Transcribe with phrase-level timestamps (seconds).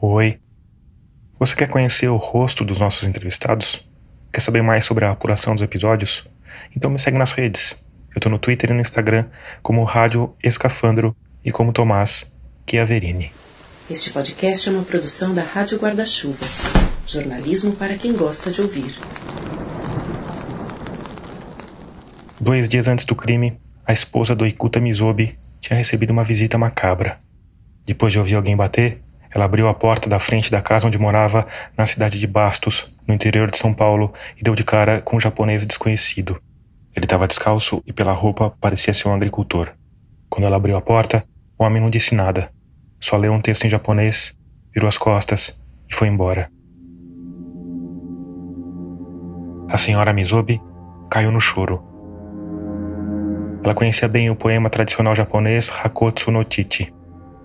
[0.00, 0.38] Oi.
[1.40, 3.84] Você quer conhecer o rosto dos nossos entrevistados?
[4.32, 6.24] Quer saber mais sobre a apuração dos episódios?
[6.76, 7.74] Então me segue nas redes.
[8.14, 9.26] Eu tô no Twitter e no Instagram
[9.60, 12.32] como Rádio Escafandro e como Tomás
[12.64, 13.32] Chiaverini.
[13.90, 16.46] Este podcast é uma produção da Rádio Guarda-Chuva.
[17.04, 18.94] Jornalismo para quem gosta de ouvir.
[22.40, 27.18] Dois dias antes do crime, a esposa do Ikuta Mizobi tinha recebido uma visita macabra.
[27.84, 29.02] Depois de ouvir alguém bater,
[29.34, 31.46] ela abriu a porta da frente da casa onde morava,
[31.76, 35.20] na cidade de Bastos, no interior de São Paulo, e deu de cara com um
[35.20, 36.40] japonês desconhecido.
[36.96, 39.70] Ele estava descalço e pela roupa parecia ser um agricultor.
[40.28, 41.24] Quando ela abriu a porta,
[41.58, 42.50] o homem não disse nada.
[43.00, 44.36] Só leu um texto em japonês,
[44.74, 46.50] virou as costas e foi embora.
[49.70, 50.60] A senhora Mizobi
[51.10, 51.84] caiu no choro.
[53.62, 56.92] Ela conhecia bem o poema tradicional japonês Hakotsu no Chichi.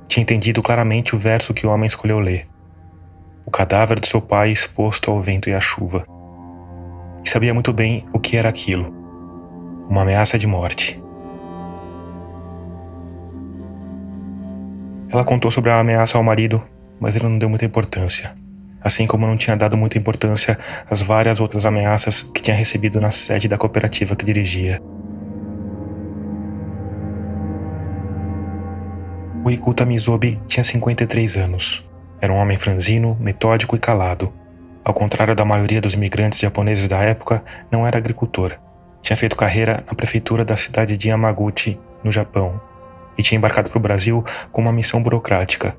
[0.07, 2.47] Tinha entendido claramente o verso que o homem escolheu ler.
[3.45, 6.05] O cadáver de seu pai exposto ao vento e à chuva.
[7.23, 8.93] E sabia muito bem o que era aquilo.
[9.89, 11.01] Uma ameaça de morte.
[15.11, 16.63] Ela contou sobre a ameaça ao marido,
[16.99, 18.35] mas ele não deu muita importância.
[18.81, 20.57] Assim como não tinha dado muita importância
[20.89, 24.81] às várias outras ameaças que tinha recebido na sede da cooperativa que dirigia.
[29.45, 31.85] O Ikuta Mizobi tinha 53 anos.
[32.21, 34.31] Era um homem franzino, metódico e calado.
[34.85, 38.53] Ao contrário da maioria dos imigrantes japoneses da época, não era agricultor.
[39.01, 42.61] Tinha feito carreira na prefeitura da cidade de Yamaguchi, no Japão,
[43.17, 45.75] e tinha embarcado para o Brasil com uma missão burocrática: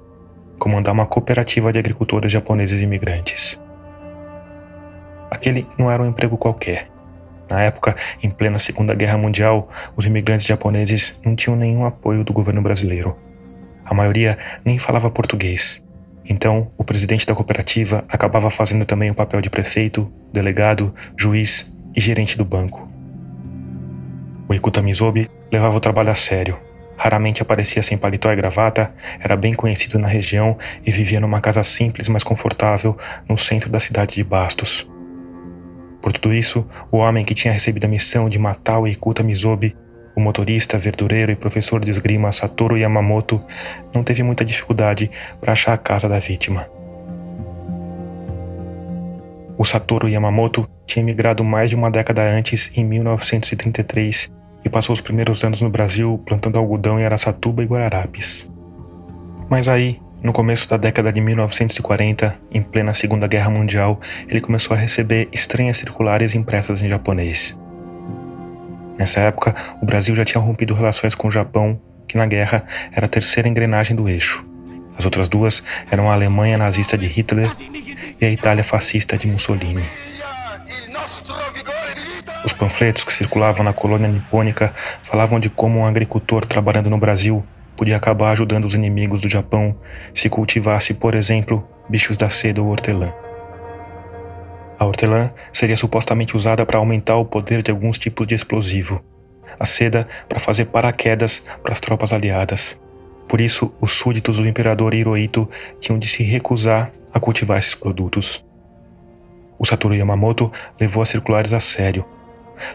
[0.58, 3.58] comandar uma cooperativa de agricultores japoneses imigrantes.
[5.30, 6.90] Aquele não era um emprego qualquer.
[7.50, 12.32] Na época, em plena Segunda Guerra Mundial, os imigrantes japoneses não tinham nenhum apoio do
[12.34, 13.16] governo brasileiro.
[13.84, 15.82] A maioria nem falava português.
[16.26, 22.00] Então, o presidente da cooperativa acabava fazendo também o papel de prefeito, delegado, juiz e
[22.00, 22.88] gerente do banco.
[24.48, 26.58] O Ikuta Mizobi levava o trabalho a sério.
[26.96, 30.56] Raramente aparecia sem paletó e gravata, era bem conhecido na região
[30.86, 32.96] e vivia numa casa simples, mas confortável,
[33.28, 34.88] no centro da cidade de Bastos.
[36.00, 39.76] Por tudo isso, o homem que tinha recebido a missão de matar o Ikuta Mizobi
[40.14, 43.42] o motorista, verdureiro e professor de esgrima Satoru Yamamoto
[43.92, 45.10] não teve muita dificuldade
[45.40, 46.66] para achar a casa da vítima.
[49.56, 54.30] O Satoru Yamamoto tinha emigrado mais de uma década antes, em 1933,
[54.64, 58.50] e passou os primeiros anos no Brasil plantando algodão em Araçatuba e Guararapes.
[59.48, 64.76] Mas aí, no começo da década de 1940, em plena Segunda Guerra Mundial, ele começou
[64.76, 67.58] a receber estranhas circulares impressas em japonês.
[68.98, 73.06] Nessa época, o Brasil já tinha rompido relações com o Japão, que na guerra era
[73.06, 74.46] a terceira engrenagem do eixo.
[74.96, 77.50] As outras duas eram a Alemanha nazista de Hitler
[78.20, 79.84] e a Itália fascista de Mussolini.
[82.44, 84.72] Os panfletos que circulavam na colônia nipônica
[85.02, 87.44] falavam de como um agricultor trabalhando no Brasil
[87.76, 89.76] podia acabar ajudando os inimigos do Japão
[90.12, 93.12] se cultivasse, por exemplo, bichos da seda ou hortelã.
[94.78, 99.02] A hortelã seria supostamente usada para aumentar o poder de alguns tipos de explosivo.
[99.58, 102.80] A seda para fazer paraquedas para as tropas aliadas.
[103.28, 105.48] Por isso, os súditos do imperador Hirohito
[105.78, 108.44] tinham de se recusar a cultivar esses produtos.
[109.58, 112.04] O Satoru Yamamoto levou as circulares a sério.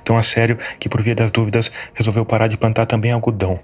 [0.04, 3.60] Tão a sério que, por via das dúvidas, resolveu parar de plantar também algodão.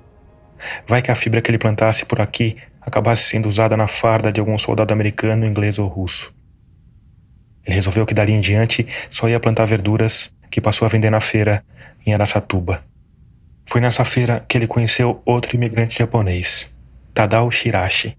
[0.88, 4.40] Vai que a fibra que ele plantasse por aqui acabasse sendo usada na farda de
[4.40, 6.35] algum soldado americano, inglês ou russo.
[7.66, 11.20] Ele resolveu que dali em diante só ia plantar verduras que passou a vender na
[11.20, 11.64] feira
[12.06, 12.84] em Aracatuba.
[13.66, 16.76] Foi nessa feira que ele conheceu outro imigrante japonês,
[17.14, 18.18] Tadao Shirashi.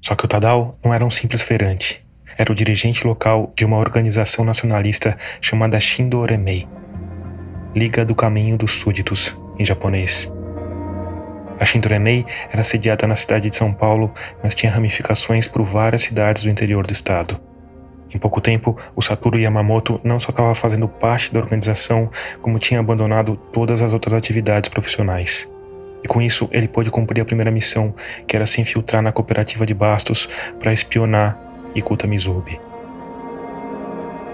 [0.00, 2.04] Só que o Tadao não era um simples feirante,
[2.36, 6.68] era o dirigente local de uma organização nacionalista chamada Shindo Oremei,
[7.74, 10.30] Liga do Caminho dos Súditos, em japonês.
[11.58, 14.12] A Shindoremei era sediada na cidade de São Paulo,
[14.42, 17.40] mas tinha ramificações por várias cidades do interior do estado.
[18.12, 22.10] Em pouco tempo, o Satoru Yamamoto não só estava fazendo parte da organização,
[22.40, 25.50] como tinha abandonado todas as outras atividades profissionais.
[26.02, 27.94] E com isso, ele pôde cumprir a primeira missão,
[28.26, 30.28] que era se infiltrar na cooperativa de Bastos
[30.60, 31.38] para espionar
[31.74, 32.60] Ikuta Mizobi.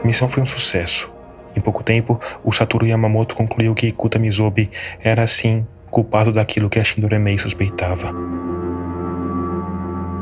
[0.03, 1.15] A missão foi um sucesso.
[1.57, 4.71] Em pouco tempo, o Satoru Yamamoto concluiu que Ikuta Mizobi
[5.03, 8.13] era, sim, culpado daquilo que a Shindoremei suspeitava.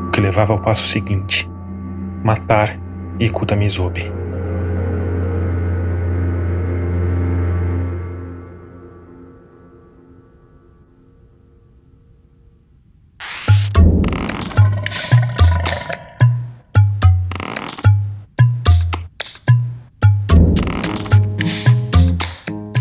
[0.07, 1.49] O que levava ao passo seguinte:
[2.23, 2.79] matar
[3.19, 4.09] Ikuta Mizubi.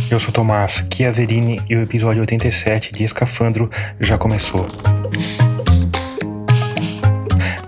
[0.08, 3.68] Eu sou Tomás Chiaverini e o episódio 87 de Escafandro
[4.00, 4.66] já começou.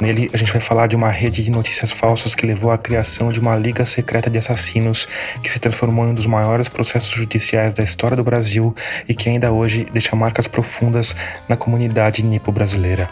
[0.01, 3.31] Nele, a gente vai falar de uma rede de notícias falsas que levou à criação
[3.31, 5.07] de uma liga secreta de assassinos
[5.43, 8.75] que se transformou em um dos maiores processos judiciais da história do Brasil
[9.07, 11.15] e que ainda hoje deixa marcas profundas
[11.47, 13.11] na comunidade nipo-brasileira.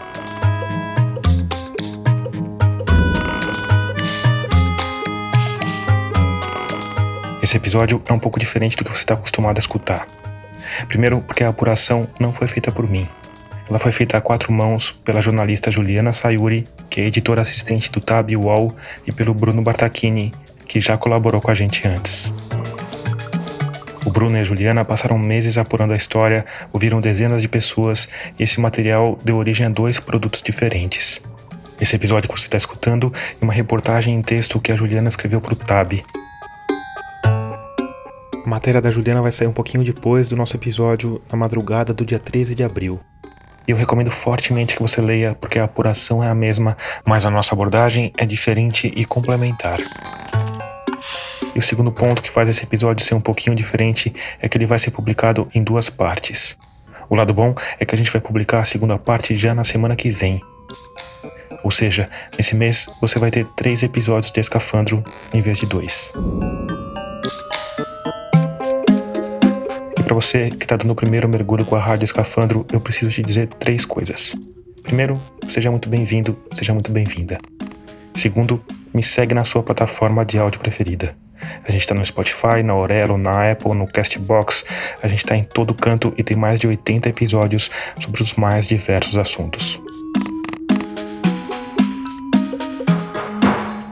[7.43, 10.07] Esse episódio é um pouco diferente do que você está acostumado a escutar.
[10.87, 13.07] Primeiro, porque a apuração não foi feita por mim.
[13.69, 18.01] Ela foi feita a quatro mãos pela jornalista Juliana Sayuri, que é editora assistente do
[18.01, 18.75] Tab UOL,
[19.05, 20.33] e pelo Bruno Bartachini,
[20.67, 22.33] que já colaborou com a gente antes.
[24.05, 26.43] O Bruno e a Juliana passaram meses apurando a história,
[26.73, 31.21] ouviram dezenas de pessoas e esse material deu origem a dois produtos diferentes.
[31.79, 35.39] Esse episódio que você está escutando é uma reportagem em texto que a Juliana escreveu
[35.39, 35.93] para o Tab.
[37.23, 42.03] A matéria da Juliana vai sair um pouquinho depois do nosso episódio, na madrugada do
[42.03, 42.99] dia 13 de abril.
[43.69, 46.75] Eu recomendo fortemente que você leia, porque a apuração é a mesma,
[47.05, 49.77] mas a nossa abordagem é diferente e complementar.
[51.53, 54.11] E o segundo ponto que faz esse episódio ser um pouquinho diferente
[54.41, 56.57] é que ele vai ser publicado em duas partes.
[57.07, 59.95] O lado bom é que a gente vai publicar a segunda parte já na semana
[59.95, 60.41] que vem.
[61.63, 66.11] Ou seja, nesse mês você vai ter três episódios de Escafandro em vez de dois.
[70.09, 73.21] Para você que está dando o primeiro mergulho com a Rádio Escafandro, eu preciso te
[73.21, 74.35] dizer três coisas.
[74.81, 75.21] Primeiro,
[75.51, 77.37] seja muito bem-vindo, seja muito bem-vinda.
[78.15, 78.59] Segundo,
[78.91, 81.15] me segue na sua plataforma de áudio preferida.
[81.63, 84.65] A gente está no Spotify, na Aurelo, na Apple, no Castbox.
[85.03, 87.69] A gente está em todo canto e tem mais de 80 episódios
[87.99, 89.79] sobre os mais diversos assuntos.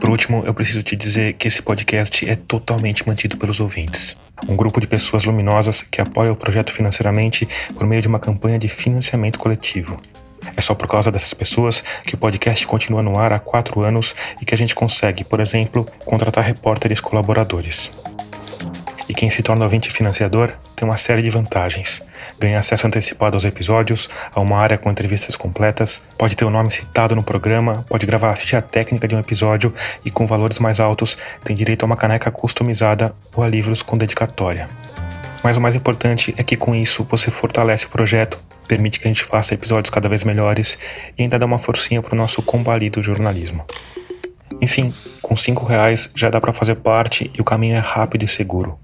[0.08, 4.16] Por último, eu preciso te dizer que esse podcast é totalmente mantido pelos ouvintes
[4.48, 7.46] um grupo de pessoas luminosas que apoia o projeto financeiramente
[7.76, 10.00] por meio de uma campanha de financiamento coletivo.
[10.56, 14.16] É só por causa dessas pessoas que o podcast continua no ar há quatro anos
[14.40, 17.90] e que a gente consegue, por exemplo, contratar repórteres colaboradores.
[19.10, 22.02] E quem se torna ouvinte financiador tem uma série de vantagens.
[22.38, 26.70] Ganha acesso antecipado aos episódios, a uma área com entrevistas completas, pode ter o nome
[26.70, 30.78] citado no programa, pode gravar a ficha técnica de um episódio e, com valores mais
[30.78, 34.68] altos, tem direito a uma caneca customizada ou a livros com dedicatória.
[35.42, 38.38] Mas o mais importante é que com isso você fortalece o projeto,
[38.68, 40.78] permite que a gente faça episódios cada vez melhores
[41.16, 43.64] e ainda dá uma forcinha para o nosso combalido jornalismo.
[44.60, 48.28] Enfim, com 5 reais já dá para fazer parte e o caminho é rápido e
[48.28, 48.78] seguro.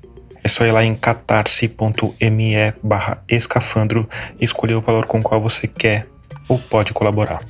[0.44, 4.06] É só ir lá em catarse.me barra escafandro
[4.38, 6.06] e escolher o valor com o qual você quer
[6.46, 7.42] ou pode colaborar.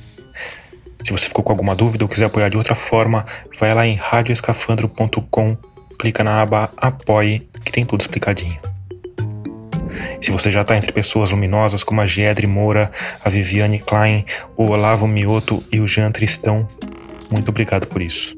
[1.03, 3.25] Se você ficou com alguma dúvida ou quiser apoiar de outra forma,
[3.59, 5.57] vai lá em radioescafandro.com,
[5.99, 8.59] clica na aba Apoie, que tem tudo explicadinho.
[10.21, 12.89] Se você já está entre pessoas luminosas como a Giedre Moura,
[13.23, 14.25] a Viviane Klein,
[14.55, 16.67] o Olavo Mioto e o Jean Tristão,
[17.29, 18.37] muito obrigado por isso.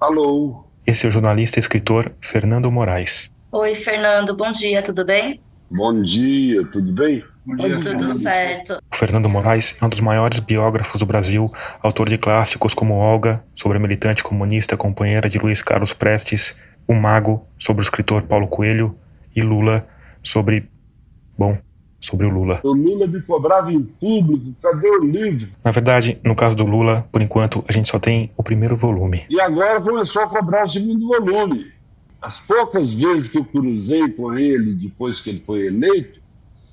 [0.00, 0.64] Alô.
[0.86, 3.30] Esse é o jornalista e escritor Fernando Moraes.
[3.52, 5.42] Oi, Fernando, bom dia, tudo bem?
[5.70, 7.22] Bom dia, tudo bem?
[7.44, 8.08] Bom dia, tudo Fernando.
[8.08, 8.78] certo.
[8.90, 11.52] O Fernando Moraes é um dos maiores biógrafos do Brasil,
[11.82, 16.94] autor de clássicos como Olga, sobre a militante comunista companheira de Luiz Carlos Prestes, O
[16.94, 18.98] Mago, sobre o escritor Paulo Coelho,
[19.36, 19.86] e Lula,
[20.22, 20.66] sobre.
[21.36, 21.58] Bom,
[22.00, 22.60] sobre o Lula.
[22.64, 25.48] O Lula me cobrava em público, cadê o livro?
[25.62, 29.22] Na verdade, no caso do Lula, por enquanto, a gente só tem o primeiro volume.
[29.28, 31.66] E agora começou a cobrar o segundo volume.
[32.20, 36.20] As poucas vezes que eu cruzei com ele depois que ele foi eleito,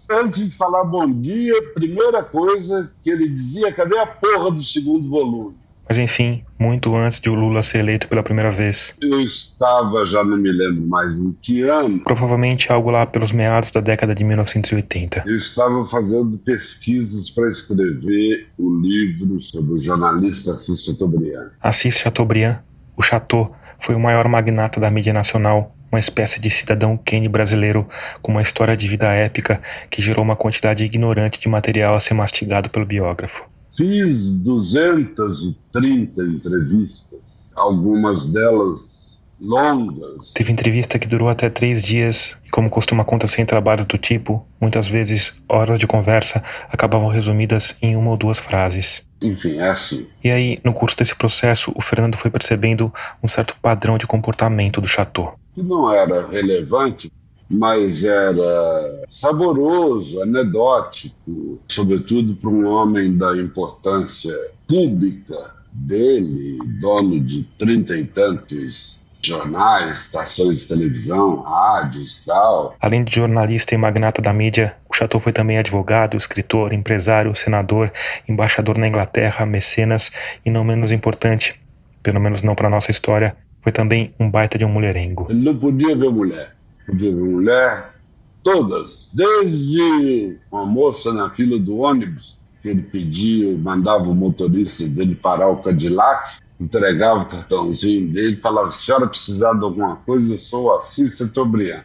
[0.10, 5.10] antes de falar bom dia, primeira coisa que ele dizia, cadê a porra do segundo
[5.10, 5.56] volume?
[5.88, 8.96] Mas enfim, muito antes de o Lula ser eleito pela primeira vez.
[9.02, 12.00] Eu estava, já não me lembro mais em que ano.
[12.00, 15.24] Provavelmente algo lá pelos meados da década de 1980.
[15.26, 21.52] Eu estava fazendo pesquisas para escrever o livro sobre o jornalista Assis Chateaubriand.
[21.62, 22.60] Assis Chateaubriand,
[22.96, 27.88] o Chateau, foi o maior magnata da mídia nacional, uma espécie de cidadão Kenny brasileiro
[28.22, 32.14] com uma história de vida épica que gerou uma quantidade ignorante de material a ser
[32.14, 33.48] mastigado pelo biógrafo.
[33.76, 40.32] Fiz 230 entrevistas, algumas delas longas.
[40.34, 44.46] Teve entrevista que durou até três dias, e como costuma acontecer em trabalhos do tipo,
[44.60, 49.06] muitas vezes horas de conversa acabavam resumidas em uma ou duas frases.
[49.22, 50.08] Enfim, é assim.
[50.24, 54.80] E aí, no curso desse processo, o Fernando foi percebendo um certo padrão de comportamento
[54.80, 55.38] do Chateau.
[55.54, 57.12] Que não era relevante
[57.50, 64.36] mas era saboroso, anedótico, sobretudo para um homem da importância
[64.68, 72.76] pública dele, dono de trinta e tantos jornais, estações de televisão, rádios e tal.
[72.80, 77.92] Além de jornalista e magnata da mídia, o Chateau foi também advogado, escritor, empresário, senador,
[78.28, 80.12] embaixador na Inglaterra, mecenas
[80.46, 81.56] e, não menos importante,
[82.02, 85.28] pelo menos não para nossa história, foi também um baita de um mulherengo.
[85.30, 86.57] Ele não podia ver mulher.
[86.88, 87.96] Ver mulher,
[88.44, 95.16] todas, desde uma moça na fila do ônibus, que ele pedia, mandava o motorista dele
[95.16, 100.34] parar o Cadillac, entregava o cartãozinho dele, falava: se a senhora precisar de alguma coisa,
[100.34, 101.84] eu sou Assis Chateaubriand.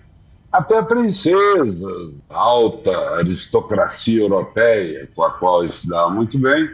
[0.53, 6.71] Até a princesa, alta aristocracia europeia, com a qual ele se dava muito bem.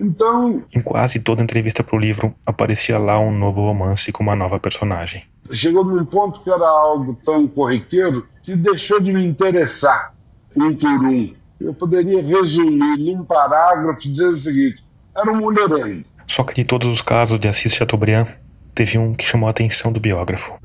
[0.00, 0.64] Então.
[0.74, 4.58] Em quase toda entrevista para o livro, aparecia lá um novo romance com uma nova
[4.58, 5.24] personagem.
[5.52, 10.14] Chegou num ponto que era algo tão corriqueiro que deixou de me interessar
[10.56, 11.34] um por um.
[11.60, 14.82] Eu poderia resumir num parágrafo dizendo o seguinte:
[15.14, 16.04] era um mulherengo.
[16.26, 18.26] Só que de todos os casos de Assis Chateaubriand,
[18.74, 20.58] teve um que chamou a atenção do biógrafo.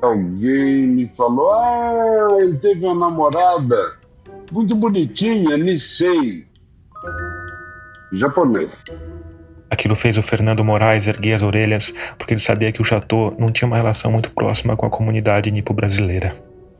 [0.00, 3.96] Alguém me falou: Ah, ele teve uma namorada
[4.52, 6.46] muito bonitinha, Nisei,
[8.12, 8.84] japonês.
[9.70, 13.52] Aquilo fez o Fernando Moraes erguer as orelhas, porque ele sabia que o Chateau não
[13.52, 16.34] tinha uma relação muito próxima com a comunidade nipo-brasileira.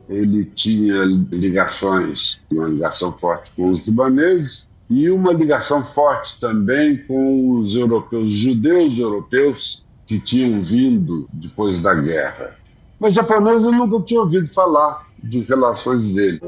[0.09, 7.59] Ele tinha ligações, uma ligação forte com os libaneses e uma ligação forte também com
[7.59, 12.58] os europeus, judeus europeus que tinham vindo depois da guerra.
[12.99, 16.41] Mas japonês eu nunca tinha ouvido falar de relações dele.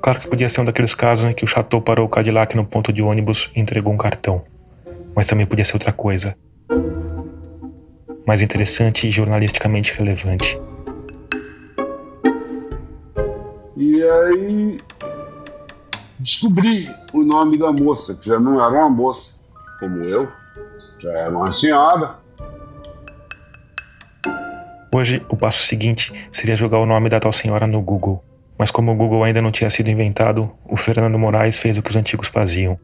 [0.00, 2.64] Claro que podia ser um daqueles casos em que o Chateau parou o Cadillac no
[2.64, 4.42] ponto de ônibus e entregou um cartão.
[5.14, 6.36] Mas também podia ser outra coisa.
[8.26, 10.58] Mais interessante e jornalisticamente relevante.
[13.76, 14.80] E aí
[16.18, 19.34] descobri o nome da moça, que já não era uma moça,
[19.78, 20.28] como eu,
[20.98, 22.21] já era uma senhora.
[24.94, 28.22] Hoje, o passo seguinte seria jogar o nome da tal senhora no Google.
[28.58, 31.88] Mas como o Google ainda não tinha sido inventado, o Fernando Moraes fez o que
[31.88, 32.78] os antigos faziam.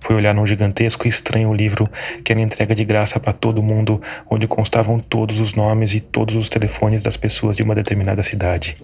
[0.00, 1.88] Foi olhar num gigantesco e estranho livro
[2.24, 6.34] que era entrega de graça para todo mundo, onde constavam todos os nomes e todos
[6.34, 8.76] os telefones das pessoas de uma determinada cidade.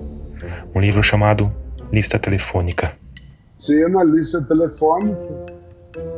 [0.73, 1.53] Um livro chamado
[1.93, 2.93] Lista Telefônica.
[3.57, 5.53] Você ia na lista telefônica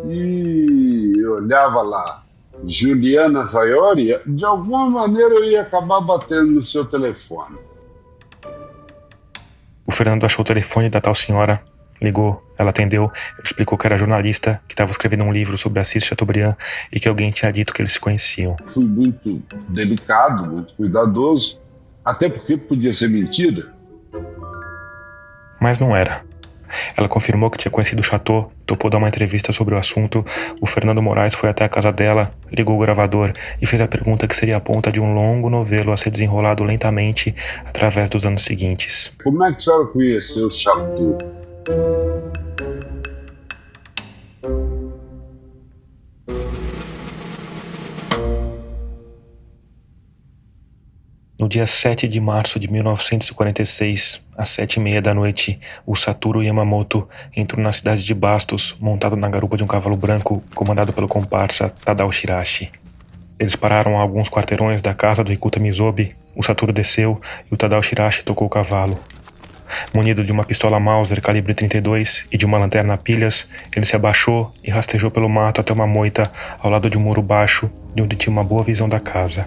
[0.07, 2.24] e olhava lá
[2.67, 7.57] Juliana Faiori, de alguma maneira eu ia acabar batendo no seu telefone.
[9.87, 11.61] O Fernando achou o telefone da tal senhora,
[12.01, 13.11] ligou, ela atendeu,
[13.43, 16.55] explicou que era jornalista, que estava escrevendo um livro sobre Assis Chateaubriand
[16.93, 18.57] e que alguém tinha dito que eles se conheciam.
[18.67, 21.61] Fui muito delicado, muito cuidadoso,
[22.05, 23.73] até porque podia ser mentira.
[25.61, 26.23] Mas não era.
[26.97, 30.25] Ela confirmou que tinha conhecido o Chateau, topou dar uma entrevista sobre o assunto.
[30.61, 34.27] O Fernando Moraes foi até a casa dela, ligou o gravador e fez a pergunta
[34.27, 37.35] que seria a ponta de um longo novelo a ser desenrolado lentamente
[37.67, 39.13] através dos anos seguintes.
[39.23, 41.19] Como é que a senhora conheceu o Chateau?
[51.45, 56.43] No dia 7 de março de 1946, às sete e meia da noite, o Satoru
[56.43, 61.07] Yamamoto entrou na cidade de Bastos, montado na garupa de um cavalo branco, comandado pelo
[61.07, 62.73] comparsa Tadao Shirashi.
[63.39, 67.21] Eles pararam a alguns quarteirões da casa do Ikuta Mizobi, o Satoru desceu
[67.51, 68.99] e o Tadao Shirashi tocou o cavalo.
[69.93, 73.47] Munido de uma pistola Mauser calibre 32 e de uma lanterna a pilhas,
[73.77, 76.23] ele se abaixou e rastejou pelo mato até uma moita
[76.59, 79.47] ao lado de um muro baixo, de onde tinha uma boa visão da casa.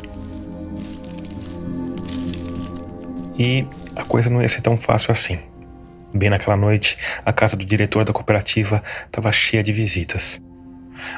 [3.37, 5.39] E a coisa não ia ser tão fácil assim.
[6.13, 10.41] Bem naquela noite, a casa do diretor da cooperativa estava cheia de visitas.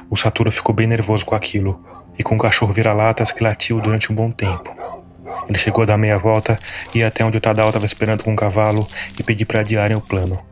[0.09, 1.81] O Saturo ficou bem nervoso com aquilo
[2.17, 4.75] e com o cachorro vira-latas que latiu durante um bom tempo.
[5.47, 6.59] Ele chegou a dar meia volta
[6.93, 8.85] e ia até onde o Tadal estava esperando com o cavalo
[9.17, 10.43] e pedir para adiarem o plano.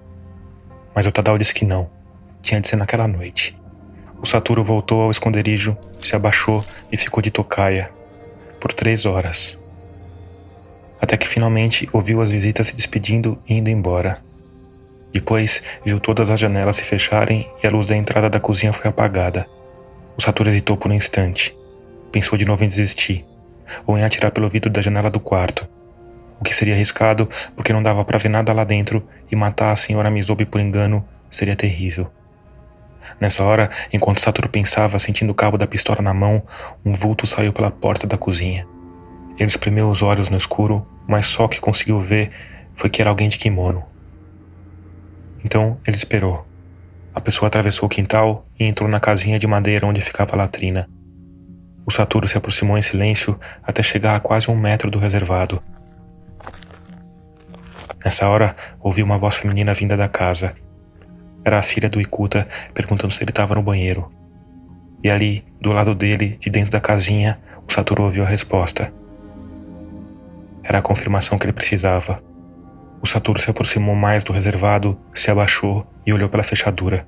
[0.96, 1.90] Mas o Tadal disse que não.
[2.42, 3.60] Tinha de ser naquela noite.
[4.22, 7.90] O Saturo voltou ao esconderijo, se abaixou e ficou de tocaia.
[8.62, 9.67] Por três horas
[11.02, 14.20] até que finalmente ouviu as visitas se despedindo e indo embora.
[15.14, 18.90] Depois viu todas as janelas se fecharem e a luz da entrada da cozinha foi
[18.90, 19.48] apagada.
[20.18, 21.56] O Saturno hesitou por um instante.
[22.12, 23.26] Pensou de novo em desistir,
[23.86, 25.68] ou em atirar pelo vidro da janela do quarto.
[26.40, 29.76] O que seria arriscado, porque não dava para ver nada lá dentro, e matar a
[29.76, 32.12] senhora Mizobi por engano seria terrível.
[33.20, 36.44] Nessa hora, enquanto Saturno pensava, sentindo o cabo da pistola na mão,
[36.86, 38.68] um vulto saiu pela porta da cozinha.
[39.40, 42.32] Ele espremeu os olhos no escuro, mas só o que conseguiu ver
[42.74, 43.84] foi que era alguém de kimono.
[45.44, 46.46] Então ele esperou.
[47.14, 50.90] A pessoa atravessou o quintal e entrou na casinha de madeira onde ficava a latrina.
[51.86, 55.62] O Saturo se aproximou em silêncio até chegar a quase um metro do reservado.
[58.04, 60.56] Nessa hora, ouvi uma voz feminina vinda da casa.
[61.44, 64.12] Era a filha do Ikuta perguntando se ele estava no banheiro.
[65.04, 68.94] E ali, do lado dele, de dentro da casinha, o Saturo ouviu a resposta.
[70.68, 72.22] Era a confirmação que ele precisava.
[73.02, 77.08] O Saturo se aproximou mais do reservado, se abaixou e olhou pela fechadura.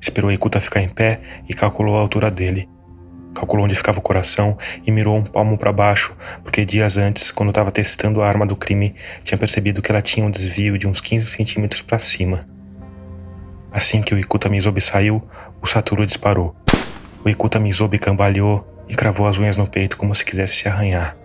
[0.00, 2.68] Esperou a Ikuta ficar em pé e calculou a altura dele.
[3.34, 4.56] Calculou onde ficava o coração
[4.86, 8.54] e mirou um palmo para baixo, porque dias antes, quando estava testando a arma do
[8.54, 8.94] crime,
[9.24, 12.46] tinha percebido que ela tinha um desvio de uns 15 centímetros para cima.
[13.72, 15.20] Assim que o Ikuta Mizobi saiu,
[15.60, 16.54] o Saturo disparou.
[17.24, 21.16] O Ikuta Mizobi cambaleou e cravou as unhas no peito como se quisesse se arranhar.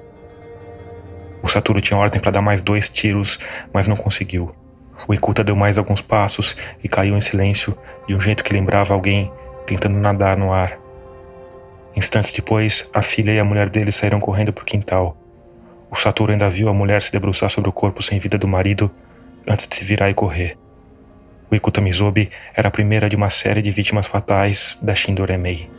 [1.44, 3.38] O Saturo tinha ordem para dar mais dois tiros,
[3.74, 4.56] mas não conseguiu.
[5.08, 8.94] O Ikuta deu mais alguns passos e caiu em silêncio, de um jeito que lembrava
[8.94, 9.30] alguém
[9.66, 10.80] tentando nadar no ar.
[11.96, 15.18] Instantes depois, a filha e a mulher dele saíram correndo para o quintal.
[15.92, 18.90] O Saturo ainda viu a mulher se debruçar sobre o corpo sem vida do marido
[19.48, 20.58] antes de se virar e correr.
[21.52, 25.70] O Ikuta Mizobi era a primeira de uma série de vítimas fatais da Shindoremei.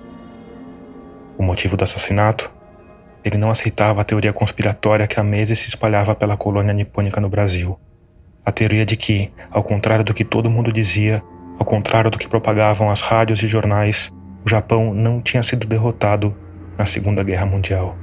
[1.36, 2.52] O motivo do assassinato?
[3.24, 7.30] Ele não aceitava a teoria conspiratória que há meses se espalhava pela colônia nipônica no
[7.30, 7.78] Brasil.
[8.44, 11.22] A teoria de que, ao contrário do que todo mundo dizia,
[11.58, 14.12] ao contrário do que propagavam as rádios e jornais,
[14.44, 16.36] o Japão não tinha sido derrotado
[16.76, 17.96] na Segunda Guerra Mundial.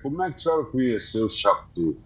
[0.00, 1.96] Como é que a senhora conheceu o Chateau?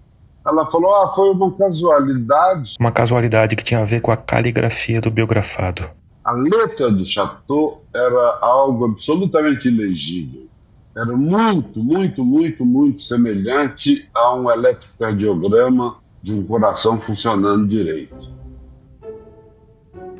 [0.47, 2.76] Ela falou: ah, foi uma casualidade.
[2.80, 6.01] Uma casualidade que tinha a ver com a caligrafia do biografado.
[6.25, 10.47] A letra do Chateau era algo absolutamente ilegível.
[10.95, 18.31] Era muito, muito, muito, muito semelhante a um eletrocardiograma de um coração funcionando direito.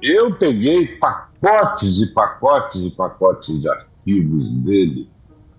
[0.03, 5.09] Eu peguei pacotes e pacotes e pacotes de arquivos dele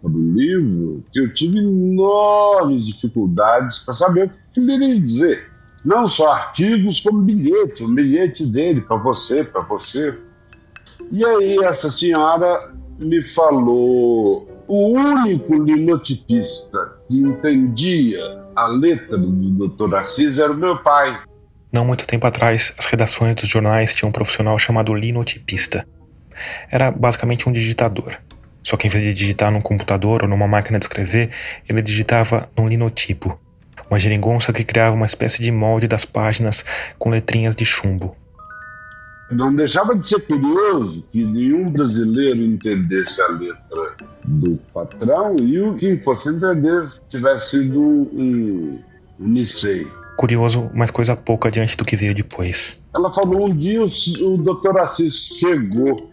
[0.01, 5.53] para o livro que eu tive enormes dificuldades para saber o que ele iria dizer.
[5.85, 10.17] Não só artigos, como bilhetes, um bilhete dele para você, para você.
[11.11, 18.21] E aí essa senhora me falou o único linotipista que entendia
[18.55, 19.95] a letra do Dr.
[19.95, 21.19] Assis era o meu pai.
[21.71, 25.85] Não muito tempo atrás, as redações dos jornais tinham um profissional chamado linotipista.
[26.71, 28.15] Era basicamente um digitador.
[28.63, 31.29] Só que em vez de digitar num computador ou numa máquina de escrever,
[31.67, 33.37] ele digitava num linotipo,
[33.89, 36.63] uma geringonça que criava uma espécie de molde das páginas
[36.97, 38.15] com letrinhas de chumbo.
[39.33, 45.75] Não deixava de ser curioso que nenhum brasileiro entendesse a letra do patrão e o
[45.75, 48.79] que fosse entender tivesse sido um,
[49.19, 49.87] um Nicei.
[50.17, 52.81] Curioso, mas coisa pouca diante do que veio depois.
[52.93, 56.11] Ela falou um dia o, o doutor Assis chegou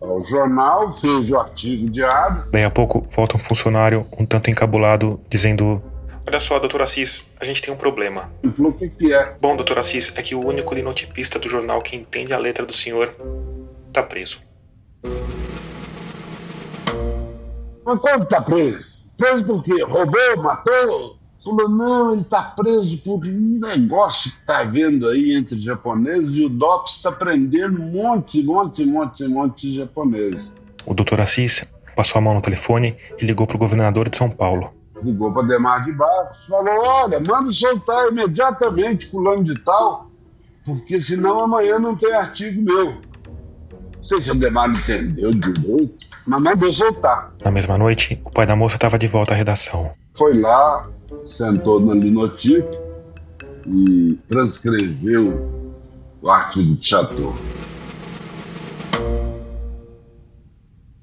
[0.00, 2.44] ao jornal, fez o artigo diário.
[2.52, 5.82] Daí a pouco volta um funcionário um tanto encabulado dizendo
[6.28, 8.30] Olha só, doutor Assis, a gente tem um problema.
[8.54, 9.34] Falou, o que, que é?
[9.40, 12.72] Bom, doutor Assis, é que o único linotipista do jornal que entende a letra do
[12.74, 13.16] senhor
[13.94, 14.42] tá preso.
[17.82, 19.10] Mas como tá preso?
[19.16, 19.82] Preso por quê?
[19.82, 21.16] Roubou, matou?
[21.42, 26.44] Falou, não, ele tá preso por um negócio que tá havendo aí entre japoneses e
[26.44, 30.52] o DOPS está prendendo um monte, monte, monte, monte de japoneses.
[30.84, 31.64] O doutor Assis
[31.96, 35.84] passou a mão no telefone e ligou pro governador de São Paulo ligou para Demar
[35.84, 40.10] de Barros, falou: olha, manda soltar imediatamente fulano de tal,
[40.64, 42.94] porque senão amanhã não tem artigo meu.
[43.96, 47.32] Não sei se o Demar entendeu direito, mas mandou soltar.
[47.44, 49.92] Na mesma noite, o pai da moça estava de volta à redação.
[50.14, 50.88] Foi lá,
[51.24, 52.70] sentou no linotipo
[53.66, 55.58] e transcreveu
[56.22, 57.34] o artigo de Chateau.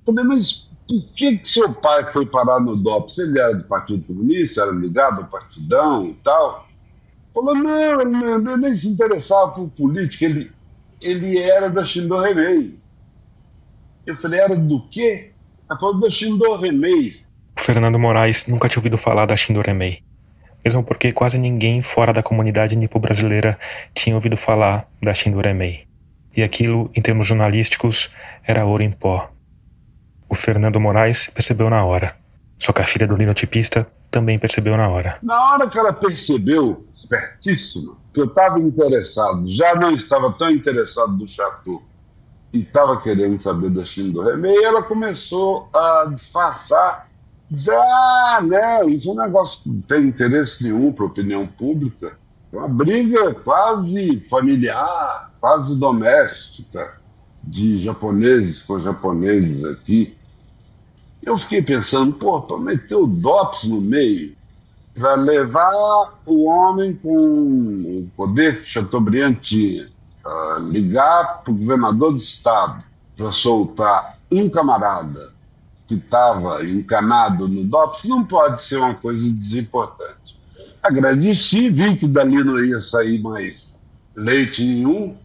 [0.06, 3.18] Falei, mas por que, que seu pai foi parar no DOPS?
[3.20, 6.68] Ele era do Partido Comunista, era ligado ao partidão e tal.
[7.34, 10.52] Falou, não, ele, ele nem se interessava por política, ele,
[11.02, 12.78] ele era da Shindo Remei.
[14.06, 15.32] Eu falei, era do quê?
[15.70, 17.22] Ela falou, da Shindo Remei.
[17.58, 20.04] Fernando Moraes nunca tinha ouvido falar da Shindo Remei.
[20.64, 23.58] Mesmo porque quase ninguém fora da comunidade nipo-brasileira
[23.94, 25.88] tinha ouvido falar da Shindo Remei.
[26.38, 28.12] E aquilo, em termos jornalísticos,
[28.46, 29.35] era ouro em pó.
[30.30, 32.16] O Fernando Moraes percebeu na hora.
[32.58, 35.18] Só que a filha do linotipista também percebeu na hora.
[35.22, 41.18] Na hora que ela percebeu, espertíssima, que eu estava interessado, já não estava tão interessado
[41.18, 41.84] do Chateau
[42.54, 47.10] e estava querendo saber da China do Remei, ela começou a disfarçar
[47.50, 51.46] Dizer, ah, não, isso é um negócio que não tem interesse nenhum para a opinião
[51.46, 52.18] pública.
[52.52, 57.00] É uma briga quase familiar, quase doméstica,
[57.44, 60.15] de japoneses com japoneses aqui.
[61.26, 64.36] Eu fiquei pensando, pô, para meter o DOPS no meio,
[64.94, 69.90] para levar o homem com o poder que Chateaubriand tinha,
[70.70, 72.84] ligar para o governador do estado
[73.18, 75.34] para soltar um camarada
[75.88, 80.40] que estava encanado no DOPS, não pode ser uma coisa desimportante.
[80.82, 85.18] Agradeci, vi que dali não ia sair mais leite nenhum.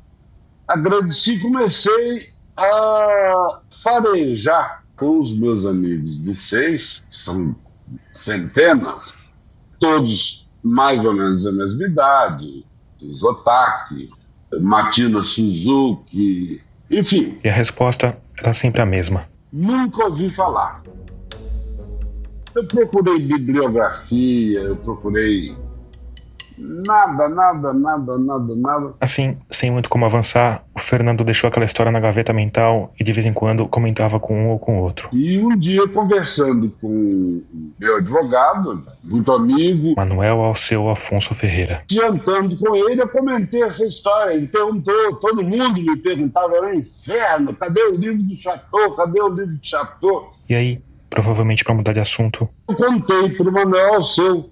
[0.66, 7.56] Agradeci comecei a farejar com os meus amigos de seis, que são
[8.12, 9.34] centenas,
[9.80, 12.66] todos mais ou menos da mesma idade,
[13.14, 14.10] Zotaki,
[14.60, 16.60] Matina Suzuki,
[16.90, 17.38] enfim.
[17.42, 19.26] E a resposta era sempre a mesma.
[19.50, 20.82] Nunca ouvi falar.
[22.54, 25.56] Eu procurei bibliografia, eu procurei
[26.60, 28.94] Nada, nada, nada, nada, nada.
[29.00, 33.12] Assim, sem muito como avançar, o Fernando deixou aquela história na gaveta mental e de
[33.12, 35.08] vez em quando comentava com um ou com outro.
[35.12, 37.42] E um dia, conversando com
[37.78, 41.82] meu advogado, muito amigo, Manuel Alceu Afonso Ferreira.
[41.90, 44.34] Jantando com ele, eu comentei essa história.
[44.34, 48.94] Ele perguntou, todo mundo me perguntava, era um inferno, cadê o livro do Chateau?
[48.96, 50.32] Cadê o livro do Chateau?
[50.48, 54.48] E aí, provavelmente para mudar de assunto, eu contei para o Manuel Alceu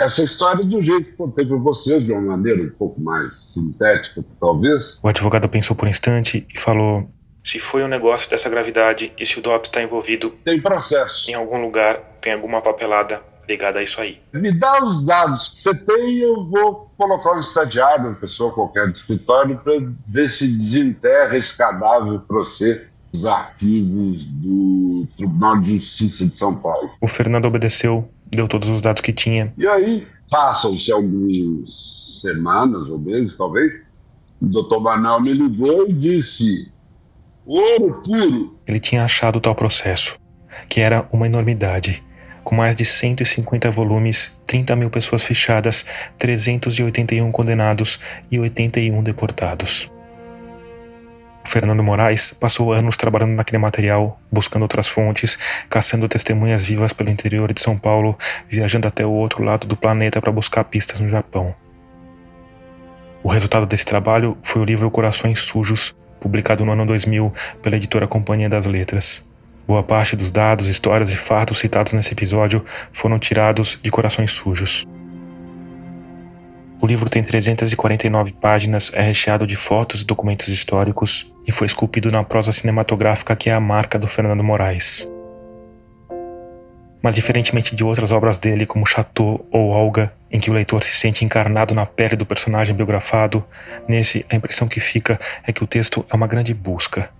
[0.00, 4.24] essa história do jeito que contei para vocês, de uma maneira um pouco mais sintética,
[4.40, 4.98] talvez.
[5.02, 7.08] O advogado pensou por um instante e falou:
[7.44, 10.30] Se foi um negócio dessa gravidade e se o DOPS está envolvido.
[10.44, 11.30] Tem processo.
[11.30, 14.20] Em algum lugar tem alguma papelada ligada a isso aí.
[14.32, 18.52] Me dá os dados que você tem e eu vou colocar um estagiário, uma pessoa
[18.52, 19.72] qualquer do escritório, para
[20.06, 26.54] ver se desenterra esse cadáver para você os arquivos do Tribunal de Justiça de São
[26.54, 26.90] Paulo.
[27.00, 29.52] O Fernando obedeceu deu todos os dados que tinha.
[29.56, 33.88] E aí, passam-se algumas semanas ou meses, talvez,
[34.40, 36.70] o doutor Manuel me ligou e disse:
[37.44, 38.58] ouro puro.
[38.66, 40.18] Ele tinha achado tal processo,
[40.68, 42.04] que era uma enormidade.
[42.42, 45.84] Com mais de 150 volumes, 30 mil pessoas fichadas,
[46.18, 49.90] 381 condenados e 81 deportados.
[51.50, 55.36] Fernando Moraes passou anos trabalhando naquele material, buscando outras fontes,
[55.68, 58.16] caçando testemunhas vivas pelo interior de São Paulo,
[58.48, 61.52] viajando até o outro lado do planeta para buscar pistas no Japão.
[63.20, 68.06] O resultado desse trabalho foi o livro Corações Sujos, publicado no ano 2000 pela editora
[68.06, 69.28] Companhia das Letras.
[69.66, 74.86] Boa parte dos dados, histórias e fatos citados nesse episódio foram tirados de Corações Sujos.
[76.82, 82.10] O livro tem 349 páginas, é recheado de fotos e documentos históricos e foi esculpido
[82.10, 85.06] na prosa cinematográfica que é a marca do Fernando Moraes.
[87.02, 90.94] Mas diferentemente de outras obras dele, como Chateau ou Olga, em que o leitor se
[90.94, 93.44] sente encarnado na pele do personagem biografado,
[93.86, 97.10] nesse a impressão que fica é que o texto é uma grande busca,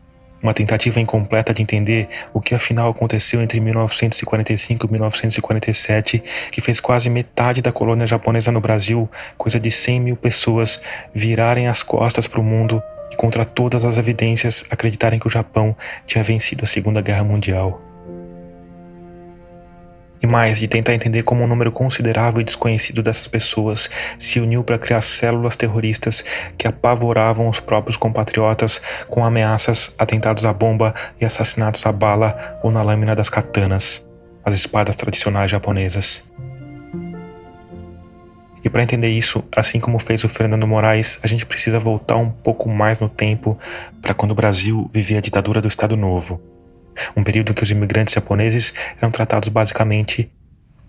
[0.42, 6.80] uma tentativa incompleta de entender o que afinal aconteceu entre 1945 e 1947, que fez
[6.80, 10.80] quase metade da colônia japonesa no Brasil, coisa de 100 mil pessoas,
[11.14, 15.76] virarem as costas para o mundo e, contra todas as evidências, acreditarem que o Japão
[16.06, 17.89] tinha vencido a Segunda Guerra Mundial
[20.22, 24.62] e mais de tentar entender como um número considerável e desconhecido dessas pessoas se uniu
[24.62, 26.24] para criar células terroristas
[26.58, 32.70] que apavoravam os próprios compatriotas com ameaças, atentados à bomba e assassinatos à bala ou
[32.70, 34.06] na lâmina das katanas,
[34.44, 36.22] as espadas tradicionais japonesas.
[38.62, 42.30] E para entender isso, assim como fez o Fernando Moraes, a gente precisa voltar um
[42.30, 43.58] pouco mais no tempo
[44.02, 46.38] para quando o Brasil vivia a ditadura do Estado Novo
[47.16, 50.30] um período em que os imigrantes japoneses eram tratados basicamente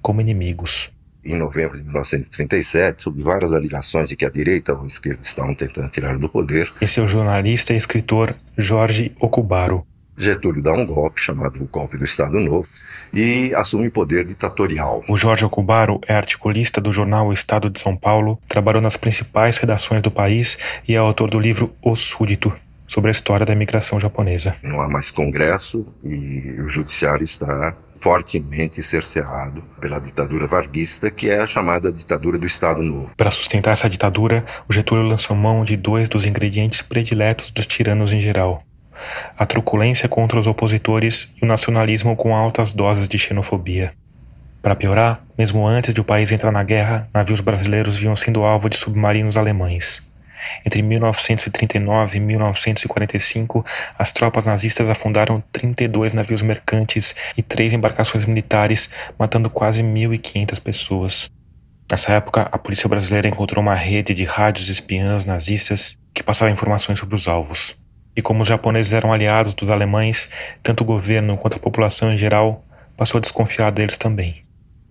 [0.01, 0.91] como inimigos.
[1.23, 5.53] Em novembro de 1937, sob várias alegações de que a direita ou a esquerda estavam
[5.53, 6.71] tentando tirar do poder.
[6.81, 9.85] Esse é o jornalista e escritor Jorge Okubaro.
[10.17, 12.67] Getúlio dá um golpe, chamado o Golpe do Estado Novo,
[13.13, 15.03] e assume o poder ditatorial.
[15.07, 19.57] O Jorge Okubaro é articulista do jornal O Estado de São Paulo, trabalhou nas principais
[19.57, 22.53] redações do país e é autor do livro O Súdito,
[22.91, 24.57] sobre a história da imigração japonesa.
[24.61, 31.39] Não há mais congresso e o judiciário está fortemente cerceado pela ditadura varguista, que é
[31.39, 33.15] a chamada ditadura do Estado Novo.
[33.15, 38.11] Para sustentar essa ditadura, o Getúlio lançou mão de dois dos ingredientes prediletos dos tiranos
[38.11, 38.61] em geral:
[39.37, 43.93] a truculência contra os opositores e o nacionalismo com altas doses de xenofobia.
[44.61, 48.69] Para piorar, mesmo antes de o país entrar na guerra, navios brasileiros vinham sendo alvo
[48.69, 50.10] de submarinos alemães.
[50.65, 53.65] Entre 1939 e 1945,
[53.97, 61.29] as tropas nazistas afundaram 32 navios mercantes e três embarcações militares, matando quase 1.500 pessoas.
[61.91, 66.97] Nessa época, a polícia brasileira encontrou uma rede de rádios espiãs nazistas que passava informações
[66.97, 67.75] sobre os alvos.
[68.15, 70.29] E como os japoneses eram aliados dos alemães,
[70.63, 74.45] tanto o governo quanto a população em geral passou a desconfiar deles também.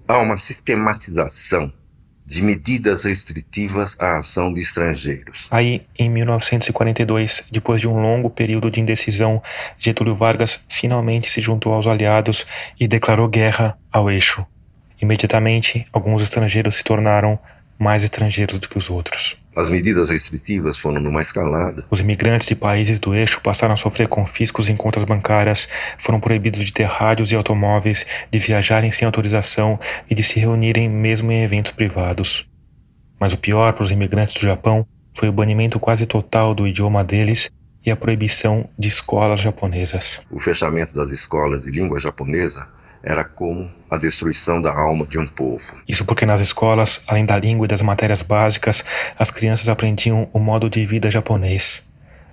[0.09, 1.73] Há uma sistematização
[2.31, 5.49] de medidas restritivas à ação de estrangeiros.
[5.51, 9.43] Aí, em 1942, depois de um longo período de indecisão,
[9.77, 12.47] Getúlio Vargas finalmente se juntou aos aliados
[12.79, 14.47] e declarou guerra ao eixo.
[15.03, 17.37] Imediatamente, alguns estrangeiros se tornaram
[17.81, 19.39] mais estrangeiros do que os outros.
[19.57, 21.85] As medidas restritivas foram numa escalada.
[21.91, 25.67] Os imigrantes de países do eixo passaram a sofrer confiscos em contas bancárias,
[25.99, 30.89] foram proibidos de ter rádios e automóveis, de viajarem sem autorização e de se reunirem
[30.89, 32.47] mesmo em eventos privados.
[33.19, 37.03] Mas o pior para os imigrantes do Japão foi o banimento quase total do idioma
[37.03, 37.51] deles
[37.85, 40.21] e a proibição de escolas japonesas.
[40.31, 42.69] O fechamento das escolas de língua japonesa
[43.03, 45.81] era como a destruição da alma de um povo.
[45.89, 48.85] Isso porque nas escolas, além da língua e das matérias básicas,
[49.19, 51.83] as crianças aprendiam o modo de vida japonês.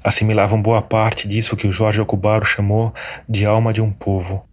[0.04, 2.94] Assimilavam boa parte disso que o Jorge Okubaro chamou
[3.28, 4.46] de alma de um povo.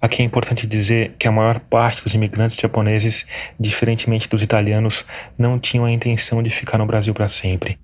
[0.00, 3.26] Aqui é importante dizer que a maior parte dos imigrantes japoneses,
[3.58, 5.04] diferentemente dos italianos,
[5.36, 7.78] não tinham a intenção de ficar no Brasil para sempre.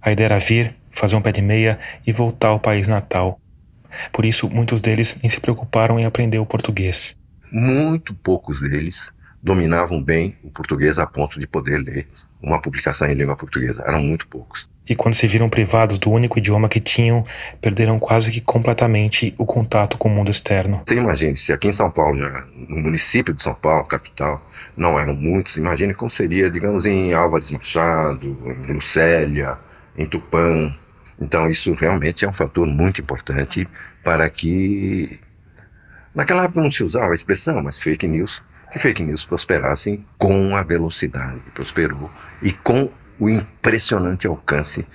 [0.00, 3.38] A ideia era vir, fazer um pé de meia e voltar ao país natal.
[4.12, 7.16] Por isso, muitos deles nem se preocuparam em aprender o português.
[7.50, 12.08] Muito poucos deles dominavam bem o português a ponto de poder ler
[12.42, 13.84] uma publicação em língua portuguesa.
[13.86, 14.68] Eram muito poucos.
[14.88, 17.24] E quando se viram privados do único idioma que tinham,
[17.60, 20.82] perderam quase que completamente o contato com o mundo externo.
[20.86, 22.18] Você imagine, se aqui em São Paulo,
[22.68, 27.50] no município de São Paulo, capital, não eram muitos, imagine como seria, digamos, em Álvares
[27.50, 28.36] Machado,
[28.68, 29.56] em Lucélia,
[29.96, 30.74] em Tupã,
[31.20, 33.68] então, isso realmente é um fator muito importante
[34.02, 35.18] para que.
[36.14, 40.56] Naquela época não se usava a expressão, mas fake news, que fake news prosperassem com
[40.56, 44.86] a velocidade que prosperou e com o impressionante alcance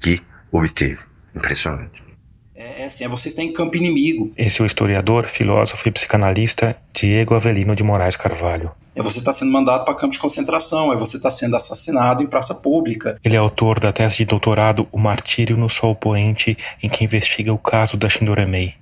[0.00, 0.98] que obteve.
[1.34, 2.02] Impressionante.
[2.54, 4.32] É, é assim, é você está em campo inimigo.
[4.36, 9.30] Esse é o historiador, filósofo e psicanalista Diego Avelino de Moraes Carvalho é você estar
[9.30, 12.54] tá sendo mandado para campo de concentração, é você estar tá sendo assassinado em praça
[12.54, 13.18] pública.
[13.22, 17.52] Ele é autor da tese de doutorado O Martírio no Sol Poente, em que investiga
[17.52, 18.74] o caso da Shindoremei.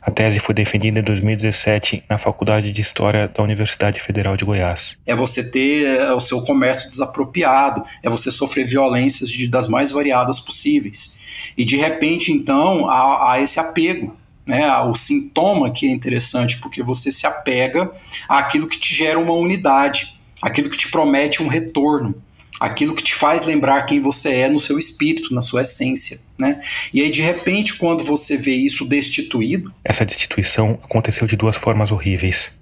[0.00, 4.96] A tese foi defendida em 2017 na Faculdade de História da Universidade Federal de Goiás.
[5.04, 9.90] É você ter é, o seu comércio desapropriado, é você sofrer violências de, das mais
[9.90, 11.18] variadas possíveis.
[11.54, 14.16] E de repente, então, há, há esse apego
[14.50, 17.90] né, o sintoma que é interessante, porque você se apega
[18.28, 22.20] àquilo que te gera uma unidade, aquilo que te promete um retorno,
[22.58, 26.18] aquilo que te faz lembrar quem você é no seu espírito, na sua essência.
[26.36, 26.60] Né?
[26.92, 29.72] E aí, de repente, quando você vê isso destituído.
[29.84, 32.52] Essa destituição aconteceu de duas formas horríveis.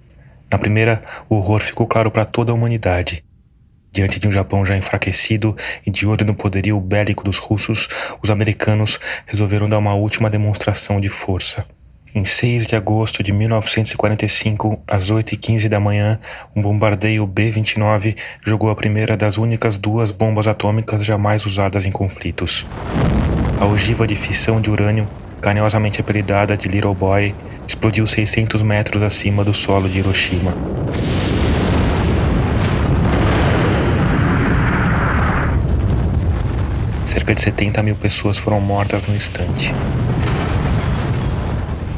[0.51, 3.23] Na primeira, o horror ficou claro para toda a humanidade.
[3.91, 7.87] Diante de um Japão já enfraquecido e de olho no poderio bélico dos russos,
[8.21, 11.65] os americanos resolveram dar uma última demonstração de força.
[12.13, 16.19] Em 6 de agosto de 1945, às 8h15 da manhã,
[16.55, 22.65] um bombardeio B-29 jogou a primeira das únicas duas bombas atômicas jamais usadas em conflitos.
[23.61, 25.07] A ogiva de fissão de urânio,
[25.39, 27.35] carinhosamente apelidada de Little Boy,
[27.67, 30.57] explodiu 600 metros acima do solo de Hiroshima.
[37.05, 39.71] Cerca de 70 mil pessoas foram mortas no instante.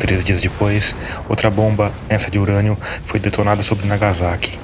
[0.01, 0.95] Três dias depois,
[1.29, 4.57] outra bomba, essa de urânio, foi detonada sobre Nagasaki.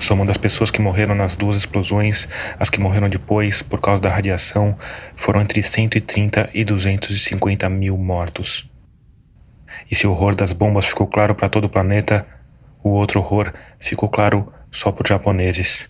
[0.00, 2.26] Somando as pessoas que morreram nas duas explosões,
[2.58, 4.76] as que morreram depois por causa da radiação,
[5.14, 8.68] foram entre 130 e 250 mil mortos.
[9.88, 12.26] E se o horror das bombas ficou claro para todo o planeta,
[12.82, 15.88] o outro horror ficou claro só para os japoneses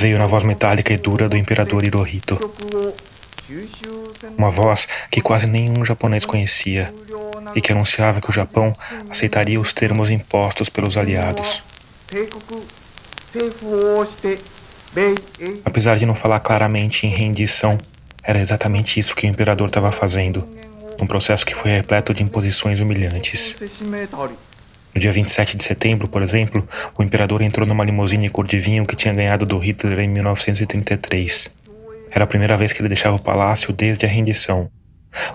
[0.00, 2.38] veio na voz metálica e dura do imperador Hirohito.
[4.38, 6.92] Uma voz que quase nenhum japonês conhecia
[7.54, 8.74] e que anunciava que o Japão
[9.10, 11.62] aceitaria os termos impostos pelos aliados.
[15.66, 17.76] Apesar de não falar claramente em rendição,
[18.22, 20.48] era exatamente isso que o imperador estava fazendo,
[20.98, 23.54] um processo que foi repleto de imposições humilhantes.
[24.94, 28.84] No dia 27 de setembro, por exemplo, o imperador entrou numa limusine cor de vinho
[28.84, 31.54] que tinha ganhado do Hitler em 1933.
[32.10, 34.68] Era a primeira vez que ele deixava o palácio desde a rendição.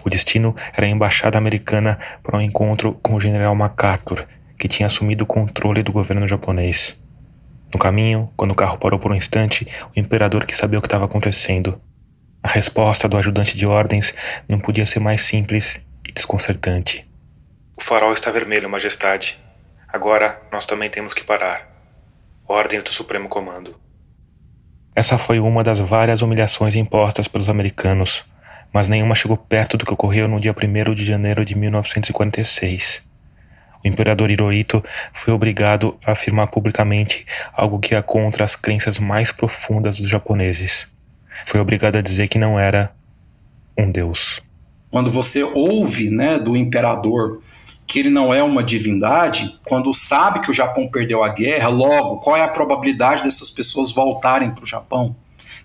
[0.04, 4.26] O destino era a embaixada americana para um encontro com o general MacArthur,
[4.58, 7.02] que tinha assumido o controle do governo japonês.
[7.74, 10.88] No caminho, quando o carro parou por um instante, o imperador quis saber o que
[10.88, 11.80] estava acontecendo.
[12.44, 14.14] A resposta do ajudante de ordens
[14.48, 17.06] não podia ser mais simples e desconcertante.
[17.76, 19.45] O farol está vermelho, Majestade.
[19.96, 21.70] Agora nós também temos que parar.
[22.46, 23.80] Ordens do Supremo Comando.
[24.94, 28.26] Essa foi uma das várias humilhações impostas pelos americanos,
[28.74, 33.08] mas nenhuma chegou perto do que ocorreu no dia 1 de janeiro de 1946.
[33.86, 39.32] O imperador Hirohito foi obrigado a afirmar publicamente algo que ia contra as crenças mais
[39.32, 40.94] profundas dos japoneses.
[41.46, 42.94] Foi obrigado a dizer que não era
[43.78, 44.42] um deus.
[44.92, 47.42] Quando você ouve, né, do imperador
[47.88, 52.18] que ele não é uma divindade, quando sabe que o Japão perdeu a guerra, logo,
[52.18, 55.16] qual é a probabilidade dessas pessoas voltarem para o Japão?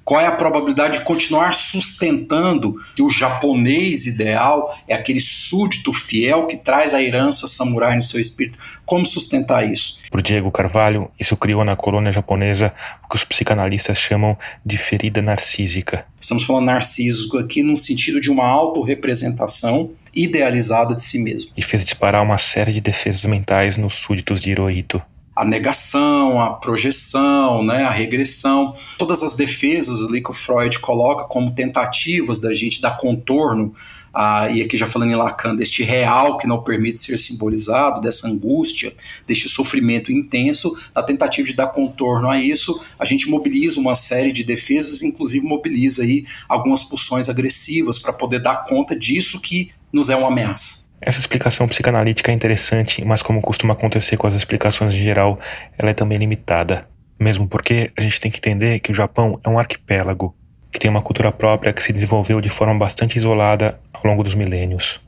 [0.05, 6.47] Qual é a probabilidade de continuar sustentando que o japonês ideal é aquele súdito fiel
[6.47, 8.59] que traz a herança samurai no seu espírito?
[8.85, 9.99] Como sustentar isso?
[10.11, 15.23] Por Diego Carvalho, isso criou na colônia japonesa o que os psicanalistas chamam de ferida
[15.23, 16.05] narcísica.
[16.21, 21.51] Estamos falando narcísico aqui no sentido de uma autorrepresentação idealizada de si mesmo.
[21.57, 25.03] E fez disparar uma série de defesas mentais nos súditos de Hirohito
[25.41, 31.25] a negação, a projeção, né, a regressão, todas as defesas ali que o Freud coloca
[31.25, 33.73] como tentativas da gente dar contorno,
[34.13, 38.29] a, e aqui já falando em Lacan, deste real que não permite ser simbolizado, dessa
[38.29, 38.93] angústia,
[39.27, 44.33] deste sofrimento intenso, na tentativa de dar contorno a isso, a gente mobiliza uma série
[44.33, 50.11] de defesas, inclusive mobiliza aí algumas pulsões agressivas para poder dar conta disso que nos
[50.11, 50.91] é uma ameaça.
[51.01, 55.39] Essa explicação psicanalítica é interessante, mas como costuma acontecer com as explicações em geral,
[55.79, 56.87] ela é também limitada.
[57.19, 60.35] Mesmo porque a gente tem que entender que o Japão é um arquipélago,
[60.71, 64.35] que tem uma cultura própria que se desenvolveu de forma bastante isolada ao longo dos
[64.35, 65.01] milênios.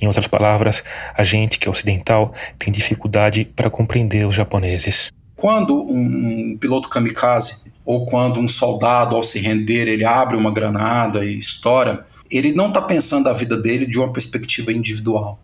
[0.00, 0.84] Em outras palavras,
[1.16, 5.10] a gente, que é ocidental, tem dificuldade para compreender os japoneses.
[5.34, 10.52] Quando um, um piloto kamikaze ou quando um soldado, ao se render, ele abre uma
[10.52, 15.40] granada e estoura, ele não está pensando a vida dele de uma perspectiva individual,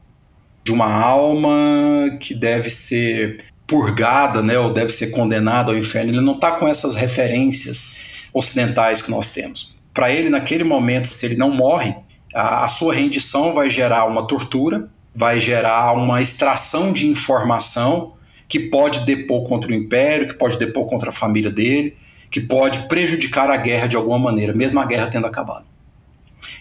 [0.62, 6.10] de uma alma que deve ser purgada, né, ou deve ser condenada ao inferno.
[6.10, 9.76] Ele não está com essas referências ocidentais que nós temos.
[9.92, 11.96] Para ele, naquele momento, se ele não morre,
[12.34, 18.14] a, a sua rendição vai gerar uma tortura, vai gerar uma extração de informação
[18.48, 21.96] que pode depor contra o império, que pode depor contra a família dele,
[22.30, 25.64] que pode prejudicar a guerra de alguma maneira, mesmo a guerra tendo acabado.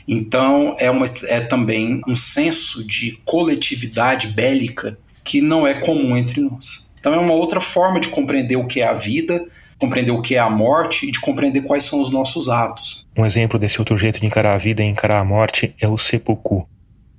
[0.08, 6.42] Então, é, uma, é também um senso de coletividade bélica que não é comum entre
[6.42, 6.94] nós.
[7.00, 9.46] Então, é uma outra forma de compreender o que é a vida,
[9.78, 13.08] compreender o que é a morte e de compreender quais são os nossos atos.
[13.16, 15.98] Um exemplo desse outro jeito de encarar a vida e encarar a morte é o
[15.98, 16.68] seppuku,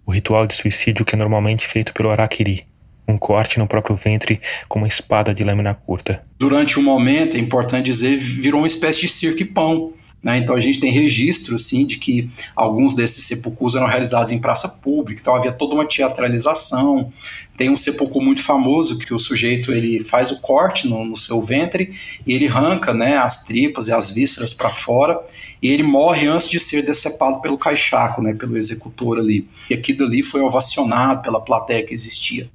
[0.04, 2.64] o ritual de suicídio que é normalmente feito pelo Arakiri,
[3.08, 6.24] um corte no próprio ventre com uma espada de lâmina curta.
[6.38, 9.92] Durante um momento, é importante dizer, virou uma espécie de circo e pão.
[10.22, 10.38] Né?
[10.38, 14.68] Então a gente tem registro sim, de que alguns desses sepulcros eram realizados em praça
[14.68, 17.12] pública, então havia toda uma teatralização.
[17.56, 21.40] Tem um sepulcro muito famoso que o sujeito ele faz o corte no, no seu
[21.42, 21.92] ventre
[22.26, 25.20] e ele arranca né, as tripas e as vísceras para fora
[25.62, 29.48] e ele morre antes de ser decepado pelo caixaco, né, pelo executor ali.
[29.70, 32.50] E aquilo ali foi ovacionado pela plateia que existia.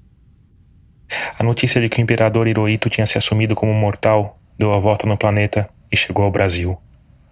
[1.37, 5.07] A notícia de que o imperador Hirohito tinha se assumido como mortal deu a volta
[5.07, 6.77] no planeta e chegou ao Brasil.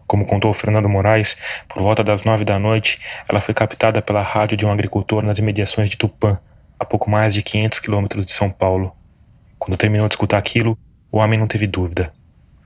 [0.10, 4.58] Como contou Fernando Moraes, por volta das nove da noite, ela foi captada pela rádio
[4.58, 6.40] de um agricultor nas imediações de Tupã,
[6.80, 8.92] a pouco mais de 500 quilômetros de São Paulo.
[9.60, 10.76] Quando terminou de escutar aquilo,
[11.12, 12.12] o homem não teve dúvida.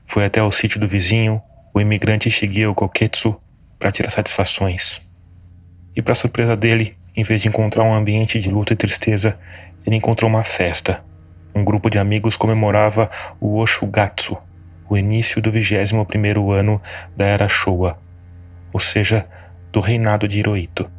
[0.06, 1.42] Foi até o sítio do vizinho,
[1.74, 3.38] o imigrante Shigeo Koketsu,
[3.78, 5.06] para tirar satisfações.
[5.94, 9.38] E para surpresa dele, em vez de encontrar um ambiente de luta e tristeza,
[9.86, 11.04] ele encontrou uma festa.
[11.54, 14.38] Um grupo de amigos comemorava o Oshugatsu,
[14.88, 16.80] o início do 21º ano
[17.16, 17.98] da Era Showa,
[18.72, 19.26] ou seja,
[19.72, 20.90] do reinado de Hirohito.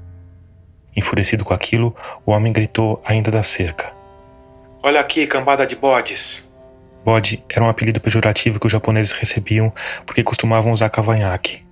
[0.96, 1.96] Enfurecido com aquilo,
[2.26, 3.92] o homem gritou ainda da cerca.
[4.82, 6.52] Olha aqui, cambada de bodes!
[7.04, 9.72] Bode era um apelido pejorativo que os japoneses recebiam
[10.06, 11.64] porque costumavam usar cavanhaque.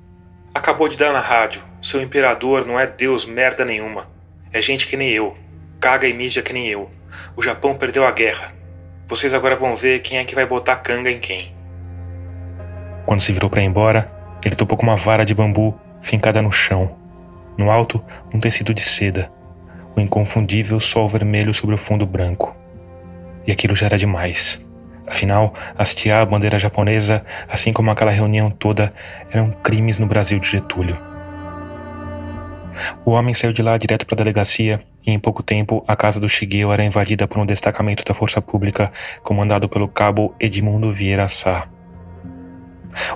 [0.53, 1.61] Acabou de dar na rádio.
[1.81, 4.07] Seu imperador não é deus merda nenhuma.
[4.51, 5.35] É gente que nem eu.
[5.79, 6.91] Caga e mija que nem eu.
[7.35, 8.53] O Japão perdeu a guerra.
[9.07, 11.53] Vocês agora vão ver quem é que vai botar canga em quem.
[13.05, 14.11] Quando se virou para ir embora,
[14.43, 16.95] ele topou com uma vara de bambu fincada no chão.
[17.57, 19.31] No alto, um tecido de seda,
[19.95, 22.55] o inconfundível sol vermelho sobre o fundo branco.
[23.45, 24.65] E aquilo já era demais.
[25.07, 28.93] Afinal, hastear a bandeira japonesa, assim como aquela reunião toda,
[29.31, 30.97] eram crimes no Brasil de Getúlio.
[33.05, 36.19] O homem saiu de lá direto para a delegacia e em pouco tempo a casa
[36.19, 38.91] do Shigeo era invadida por um destacamento da Força Pública
[39.21, 41.67] comandado pelo cabo Edmundo Vieira Sá.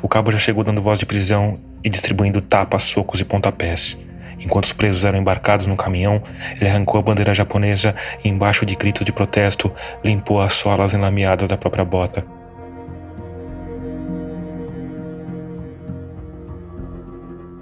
[0.01, 3.97] O cabo já chegou dando voz de prisão e distribuindo tapas, socos e pontapés.
[4.39, 6.21] Enquanto os presos eram embarcados no caminhão,
[6.59, 9.71] ele arrancou a bandeira japonesa e, embaixo de gritos de protesto,
[10.03, 12.23] limpou as solas enlameadas da própria bota.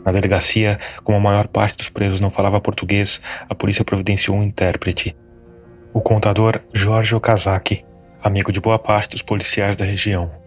[0.06, 4.44] Na delegacia, como a maior parte dos presos não falava português, a polícia providenciou um
[4.44, 5.18] intérprete.
[5.92, 7.84] O contador Jorge Okazaki,
[8.22, 10.45] amigo de boa parte dos policiais da região.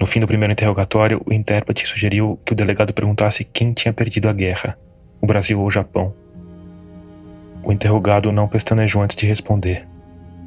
[0.00, 4.28] No fim do primeiro interrogatório, o intérprete sugeriu que o delegado perguntasse quem tinha perdido
[4.28, 4.76] a guerra,
[5.20, 6.14] o Brasil ou o Japão.
[7.62, 9.86] O interrogado não pestanejou antes de responder.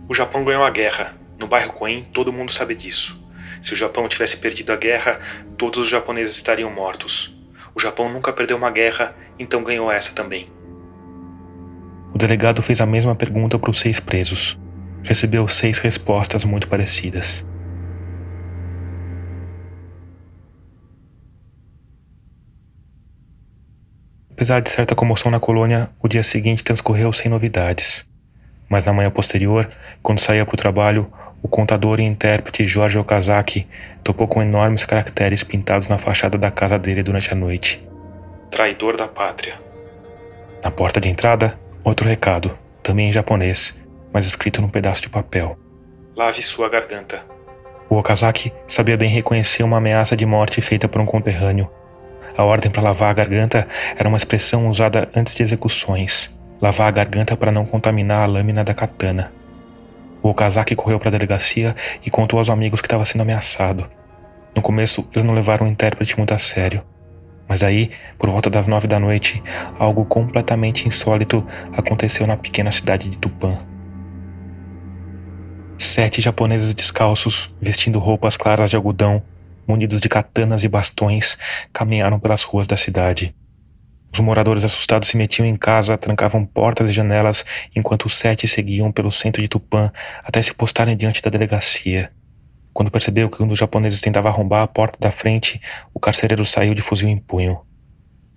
[0.07, 1.15] O Japão ganhou a guerra.
[1.39, 3.25] No bairro Koen, todo mundo sabe disso.
[3.61, 5.19] Se o Japão tivesse perdido a guerra,
[5.57, 7.35] todos os japoneses estariam mortos.
[7.73, 10.49] O Japão nunca perdeu uma guerra, então ganhou essa também.
[12.13, 14.59] O delegado fez a mesma pergunta para os seis presos.
[15.03, 17.45] Recebeu seis respostas muito parecidas.
[24.38, 28.07] Apesar de certa comoção na colônia, o dia seguinte transcorreu sem novidades.
[28.69, 29.67] Mas na manhã posterior,
[30.03, 31.11] quando saía para o trabalho,
[31.41, 33.67] o contador e intérprete Jorge Okazaki
[34.03, 37.83] topou com enormes caracteres pintados na fachada da casa dele durante a noite.
[38.51, 39.55] Traidor da pátria.
[40.63, 43.83] Na porta de entrada, outro recado, também em japonês,
[44.13, 45.57] mas escrito num pedaço de papel.
[46.15, 47.25] Lave sua garganta.
[47.89, 51.67] O Okazaki sabia bem reconhecer uma ameaça de morte feita por um conterrâneo.
[52.38, 53.67] A ordem para lavar a garganta
[53.97, 56.31] era uma expressão usada antes de execuções.
[56.61, 59.33] Lavar a garganta para não contaminar a lâmina da katana.
[60.21, 61.75] O Okazaki correu para a delegacia
[62.05, 63.89] e contou aos amigos que estava sendo ameaçado.
[64.55, 66.83] No começo, eles não levaram o intérprete muito a sério.
[67.47, 69.41] Mas aí, por volta das nove da noite,
[69.79, 71.43] algo completamente insólito
[71.75, 73.57] aconteceu na pequena cidade de Tupã.
[75.79, 79.23] Sete japoneses descalços, vestindo roupas claras de algodão,
[79.68, 81.38] munidos de katanas e bastões,
[81.74, 83.36] caminharam pelas ruas da cidade.
[84.13, 87.45] Os moradores assustados se metiam em casa, trancavam portas e janelas,
[87.76, 89.91] enquanto os sete seguiam pelo centro de Tupã
[90.24, 92.11] até se postarem diante da delegacia.
[92.74, 95.59] Quando percebeu que um dos japoneses tentava arrombar a porta da frente,
[95.93, 97.61] o carcereiro saiu de fuzil em punho.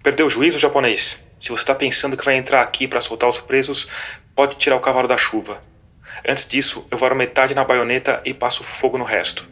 [0.03, 1.25] Perdeu o juízo, japonês?
[1.39, 3.89] Se você está pensando que vai entrar aqui para soltar os presos,
[4.35, 5.63] pode tirar o cavalo da chuva.
[6.27, 9.49] Antes disso, eu varo metade na baioneta e passo fogo no resto.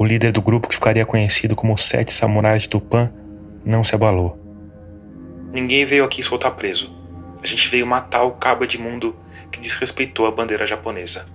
[0.00, 3.12] O líder do grupo que ficaria conhecido como os Sete Samurais de Tupã
[3.62, 4.38] não se abalou.
[5.52, 6.96] Ninguém veio aqui soltar preso.
[7.42, 9.14] A gente veio matar o cabo Edmundo
[9.52, 11.26] que desrespeitou a bandeira japonesa.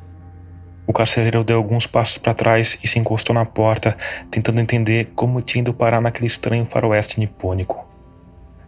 [0.88, 3.96] O carcereiro deu alguns passos para trás e se encostou na porta,
[4.32, 7.88] tentando entender como tinha ido parar naquele estranho faroeste nipônico.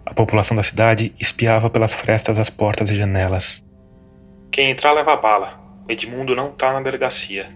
[0.05, 3.65] A população da cidade espiava pelas frestas das portas e janelas.
[4.51, 5.59] Quem entrar leva bala.
[5.89, 7.49] O Edmundo não tá na delegacia.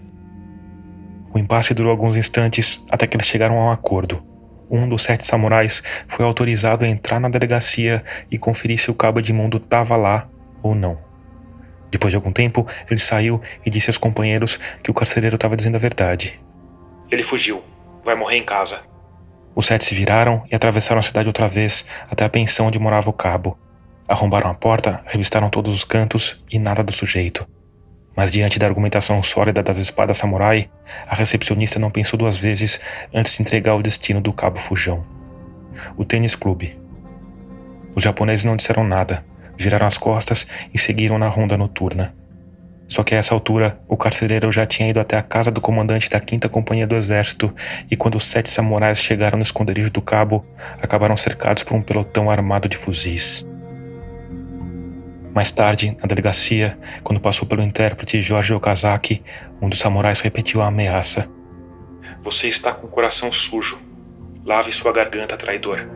[1.33, 4.31] O impasse durou alguns instantes até que eles chegaram a um acordo
[4.71, 9.19] um dos sete samurais foi autorizado a entrar na delegacia e conferir se o cabo
[9.19, 10.29] Edmundo estava lá
[10.63, 10.97] ou não.
[11.91, 15.75] Depois de algum tempo, ele saiu e disse aos companheiros que o carcereiro estava dizendo
[15.75, 16.39] a verdade.
[17.11, 17.61] Ele fugiu.
[18.01, 18.81] Vai morrer em casa.
[19.53, 23.09] Os sete se viraram e atravessaram a cidade outra vez até a pensão onde morava
[23.09, 23.59] o cabo.
[24.07, 27.45] Arrombaram a porta, revistaram todos os cantos e nada do sujeito.
[28.15, 30.69] Mas diante da argumentação sólida das espadas samurai,
[31.07, 32.79] a recepcionista não pensou duas vezes
[33.13, 35.05] antes de entregar o destino do cabo Fujão.
[35.95, 36.79] O tênis clube.
[37.95, 39.25] Os japoneses não disseram nada,
[39.57, 42.13] viraram as costas e seguiram na ronda noturna.
[42.87, 46.09] Só que a essa altura, o carcereiro já tinha ido até a casa do comandante
[46.09, 47.55] da quinta companhia do exército,
[47.89, 50.45] e quando os sete samurais chegaram no esconderijo do cabo,
[50.81, 53.47] acabaram cercados por um pelotão armado de fuzis.
[55.33, 59.23] Mais tarde, na delegacia, quando passou pelo intérprete Jorge Okazaki,
[59.61, 61.29] um dos samurais repetiu a ameaça.
[62.21, 63.79] Você está com o coração sujo.
[64.45, 65.87] Lave sua garganta, traidor.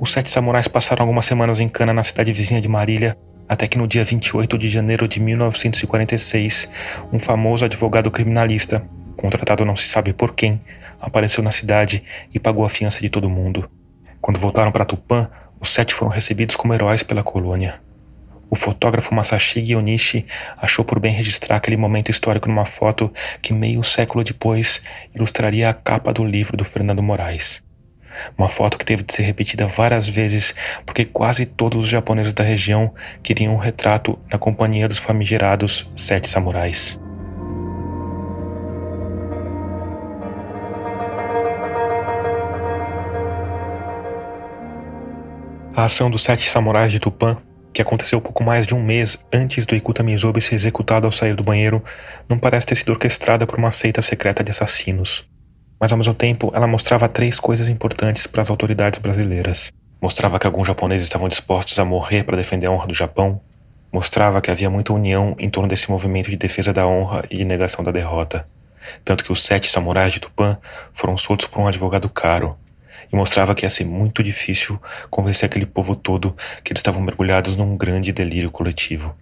[0.00, 3.16] Os sete samurais passaram algumas semanas em cana na cidade vizinha de Marília,
[3.48, 6.70] até que no dia 28 de janeiro de 1946,
[7.12, 10.60] um famoso advogado criminalista, contratado não se sabe por quem,
[11.00, 13.68] apareceu na cidade e pagou a fiança de todo mundo.
[14.20, 15.30] Quando voltaram para Tupã,
[15.60, 17.80] os sete foram recebidos como heróis pela colônia.
[18.48, 20.24] O fotógrafo Masashige Onishi
[20.56, 24.82] achou por bem registrar aquele momento histórico numa foto que meio século depois
[25.14, 27.64] ilustraria a capa do livro do Fernando Moraes.
[28.38, 32.44] Uma foto que teve de ser repetida várias vezes porque quase todos os japoneses da
[32.44, 37.00] região queriam um retrato na companhia dos famigerados Sete Samurais.
[45.76, 47.36] A ação dos sete samurais de Tupã,
[47.70, 51.34] que aconteceu pouco mais de um mês antes do Ikuta Mizobe ser executado ao sair
[51.34, 51.84] do banheiro,
[52.26, 55.28] não parece ter sido orquestrada por uma seita secreta de assassinos.
[55.78, 59.70] Mas ao mesmo tempo, ela mostrava três coisas importantes para as autoridades brasileiras.
[60.00, 63.38] Mostrava que alguns japoneses estavam dispostos a morrer para defender a honra do Japão.
[63.92, 67.44] Mostrava que havia muita união em torno desse movimento de defesa da honra e de
[67.44, 68.48] negação da derrota.
[69.04, 70.56] Tanto que os sete samurais de Tupã
[70.94, 72.56] foram soltos por um advogado caro,
[73.12, 74.80] e mostrava que ia ser muito difícil
[75.10, 79.14] convencer aquele povo todo que eles estavam mergulhados num grande delírio coletivo.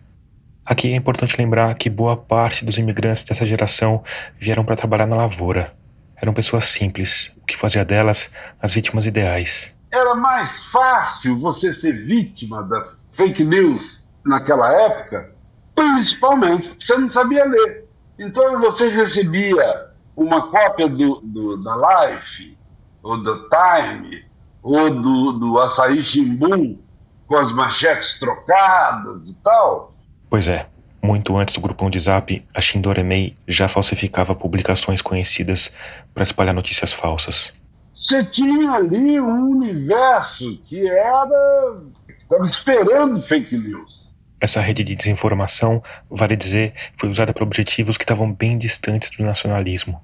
[0.64, 4.02] Aqui é importante lembrar que boa parte dos imigrantes dessa geração
[4.40, 5.74] vieram para trabalhar na lavoura.
[6.16, 8.30] Eram pessoas simples, o que fazia delas
[8.62, 9.76] as vítimas ideais.
[9.92, 12.82] Era mais fácil você ser vítima da
[13.14, 15.30] fake news naquela época,
[15.74, 17.84] principalmente porque você não sabia ler.
[18.18, 22.56] Então você recebia uma cópia do, do da Life
[23.04, 24.24] ou do Time,
[24.62, 26.78] ou do, do Açaí Chimbum,
[27.26, 29.94] com as manchetes trocadas e tal.
[30.30, 30.66] Pois é,
[31.02, 35.72] muito antes do grupão de zap, a Shindoremei já falsificava publicações conhecidas
[36.14, 37.52] para espalhar notícias falsas.
[37.92, 41.82] Você tinha ali um universo que era.
[42.18, 44.16] estava esperando fake news.
[44.40, 49.22] Essa rede de desinformação, vale dizer, foi usada para objetivos que estavam bem distantes do
[49.22, 50.02] nacionalismo.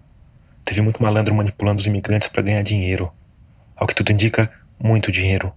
[0.70, 3.12] Teve muito malandro manipulando os imigrantes para ganhar dinheiro.
[3.74, 4.48] Ao que tudo indica,
[4.78, 5.52] muito dinheiro.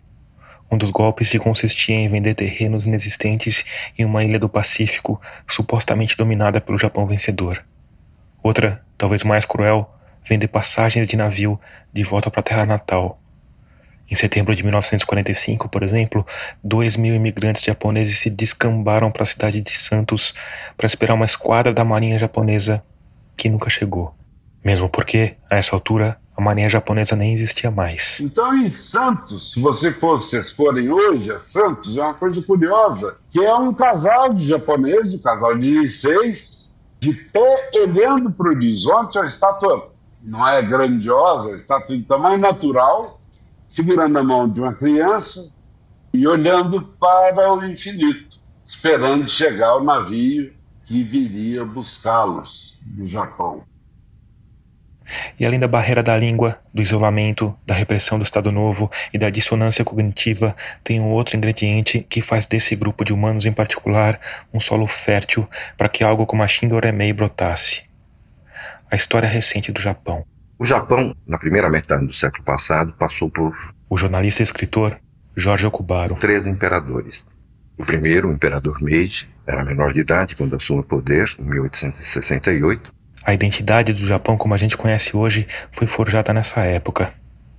[0.71, 3.63] Um dos golpes se consistia em vender terrenos inexistentes
[3.95, 7.63] em uma ilha do Pacífico supostamente dominada pelo Japão vencedor.
[8.41, 9.87] Outra, talvez mais cruel,
[10.27, 11.59] vender passagens de navio
[11.93, 13.21] de volta para a terra natal.
[14.09, 16.25] Em setembro de 1945, por exemplo,
[16.63, 20.33] dois mil imigrantes japoneses se descambaram para a cidade de Santos
[20.75, 22.83] para esperar uma esquadra da marinha japonesa
[23.37, 24.15] que nunca chegou.
[24.63, 28.19] Mesmo porque, a essa altura, a marinha japonesa nem existia mais.
[28.19, 33.17] Então, em Santos, se você for, vocês forem hoje a Santos, é uma coisa curiosa,
[33.29, 38.55] que é um casal de japoneses, um casal de seis, de pé olhando para o
[38.55, 39.91] horizonte, a estátua
[40.23, 43.19] não é grandiosa, estátua de tamanho natural,
[43.67, 45.51] segurando a mão de uma criança
[46.13, 50.53] e olhando para o infinito, esperando chegar o navio
[50.85, 53.63] que viria buscá-los do Japão.
[55.39, 59.29] E além da barreira da língua, do isolamento, da repressão do Estado Novo e da
[59.29, 64.19] dissonância cognitiva, tem um outro ingrediente que faz desse grupo de humanos em particular
[64.53, 65.47] um solo fértil
[65.77, 67.83] para que algo como a Shindoremei brotasse.
[68.91, 70.25] A história recente do Japão.
[70.57, 73.53] O Japão, na primeira metade do século passado, passou por.
[73.89, 74.99] O jornalista e escritor
[75.35, 76.15] Jorge Okubaro.
[76.15, 77.27] Três imperadores.
[77.77, 82.93] O primeiro, o imperador Meiji, era menor de idade quando assume o poder, em 1868.
[83.25, 87.13] A identidade do Japão como a gente conhece hoje foi forjada nessa época,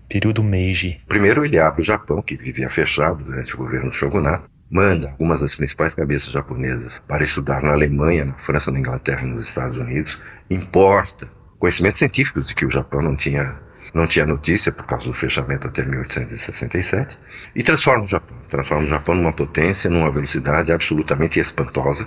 [0.07, 1.01] período Meiji.
[1.09, 5.41] Primeiro ele abre o Japão, que vivia fechado durante o governo do shogunato, manda algumas
[5.41, 10.21] das principais cabeças japonesas para estudar na Alemanha, na França, na Inglaterra nos Estados Unidos,
[10.51, 15.15] importa conhecimentos científicos de que o Japão não tinha não tinha notícia por causa do
[15.15, 17.17] fechamento até 1867
[17.55, 22.05] e transforma o Japão, transforma o Japão numa potência numa velocidade absolutamente espantosa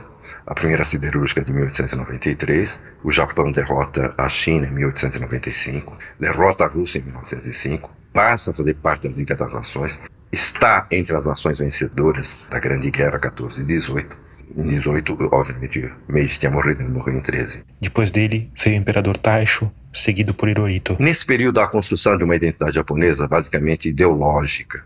[0.48, 7.00] a primeira siderúrgica de 1893, o Japão derrota a China em 1895, derrota a Rússia
[7.00, 12.40] em 1905, passa a fazer parte da Liga das Nações, está entre as nações vencedoras
[12.50, 14.16] da Grande Guerra 14 e 18.
[14.56, 17.66] Em 18, obviamente, Meiji tinha morrido, ele morreu em 13.
[17.82, 20.96] Depois dele, veio o Imperador Taisho, seguido por Hirohito.
[20.98, 24.86] Nesse período, a construção de uma identidade japonesa basicamente ideológica.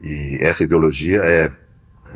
[0.00, 1.52] E essa ideologia é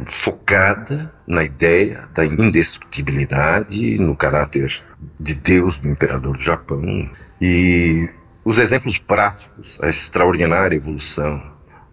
[0.06, 4.82] focada na ideia da indestrutibilidade, no caráter
[5.18, 7.10] de Deus do imperador do Japão.
[7.40, 8.08] E
[8.44, 11.42] os exemplos práticos, a extraordinária evolução,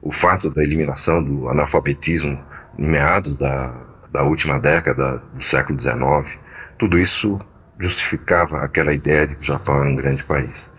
[0.01, 2.39] o fato da eliminação do analfabetismo
[2.78, 3.74] em meados da,
[4.12, 6.38] da última década do século XIX,
[6.78, 7.39] tudo isso
[7.80, 10.70] justificava aquela ideia de que o Japão era um grande país.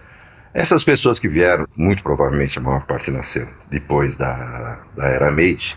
[0.55, 5.77] Essas pessoas que vieram, muito provavelmente a maior parte nasceu depois da, da era Meiji,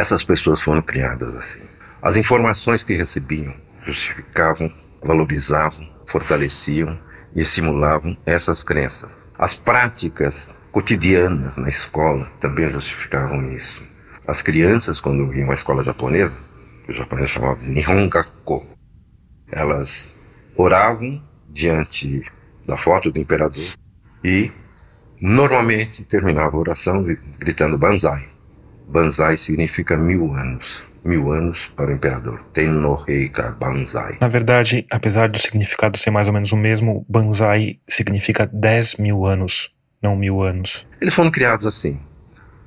[0.00, 1.60] essas pessoas foram criadas assim.
[2.00, 3.52] As informações que recebiam
[3.84, 4.72] justificavam,
[5.02, 6.98] valorizavam, fortaleciam
[7.34, 9.14] e estimulavam essas crenças.
[9.38, 13.82] As práticas cotidianas na escola também justificavam isso.
[14.26, 16.36] As crianças, quando iam à escola japonesa,
[16.86, 18.66] que o japonês chamava de Nihongakko,
[19.52, 20.10] elas
[20.56, 22.24] oravam diante
[22.66, 23.74] da foto do imperador
[24.24, 24.50] e
[25.20, 27.04] normalmente terminavam a oração
[27.38, 28.30] gritando Banzai,
[28.90, 30.84] Banzai significa mil anos.
[31.04, 32.42] Mil anos para o imperador.
[32.52, 34.18] Tennoheika Banzai.
[34.20, 39.24] Na verdade, apesar do significado ser mais ou menos o mesmo, Banzai significa dez mil
[39.24, 39.72] anos,
[40.02, 40.88] não mil anos.
[41.00, 41.98] Eles foram criados assim.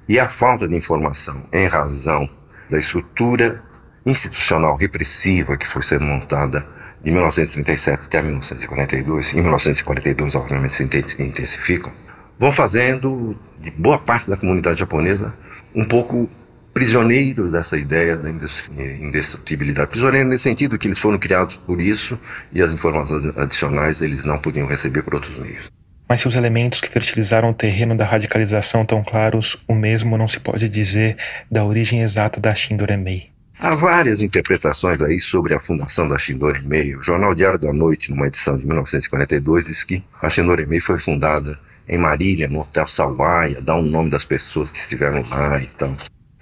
[0.07, 2.27] E a falta de informação em razão
[2.69, 3.61] da estrutura
[4.05, 6.65] institucional repressiva que foi sendo montada
[7.03, 10.83] de 1937 até 1942, em 1942 obviamente se
[11.21, 11.91] intensificam,
[12.39, 15.33] vão fazendo de boa parte da comunidade japonesa
[15.75, 16.29] um pouco
[16.73, 19.91] prisioneiros dessa ideia da indestrutibilidade.
[19.91, 22.19] Prisioneiros nesse sentido que eles foram criados por isso
[22.51, 25.71] e as informações adicionais eles não podiam receber por outros meios.
[26.09, 30.27] Mas se os elementos que fertilizaram o terreno da radicalização tão claros, o mesmo não
[30.27, 31.15] se pode dizer
[31.49, 33.31] da origem exata da Shindoremei.
[33.59, 36.95] Há várias interpretações aí sobre a fundação da Shindoremei.
[36.95, 41.57] O Jornal Diário da Noite, numa edição de 1942, diz que a Shindoremei foi fundada
[41.87, 45.93] em Marília, no Hotel Salvaia, dá um nome das pessoas que estiveram lá e tal.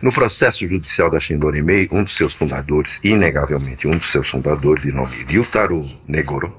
[0.02, 4.92] No processo judicial da Shindoremei, um dos seus fundadores, inegavelmente um dos seus fundadores, de
[4.92, 6.56] nome Ryutaro Negoro,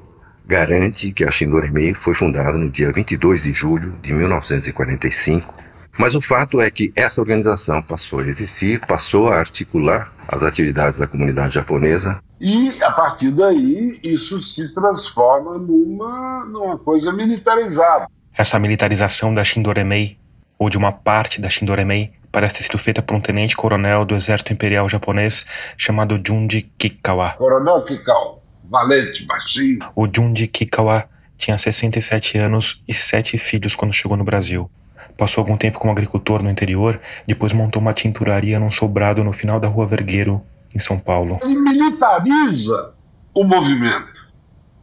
[0.46, 5.62] garante que a Shindoremei foi fundada no dia 22 de julho de 1945
[5.98, 10.98] mas o fato é que essa organização passou a existir, passou a articular as atividades
[10.98, 12.18] da comunidade japonesa.
[12.40, 18.06] E, a partir daí, isso se transforma numa, numa coisa militarizada.
[18.36, 20.18] Essa militarização da Shindoremei,
[20.58, 24.54] ou de uma parte da Shindoremei, parece ter sido feita por um tenente-coronel do exército
[24.54, 25.44] imperial japonês
[25.76, 27.32] chamado Junji Kikawa.
[27.32, 29.80] Coronel Kikawa, valente, baixinho.
[29.94, 31.04] O Junji Kikawa
[31.36, 34.70] tinha 67 anos e sete filhos quando chegou no Brasil.
[35.14, 39.60] Passou algum tempo como agricultor no interior, depois montou uma tinturaria num sobrado no final
[39.60, 40.42] da Rua Vergueiro,
[40.74, 41.38] em São Paulo.
[41.42, 42.94] Ele militariza
[43.34, 44.32] o movimento.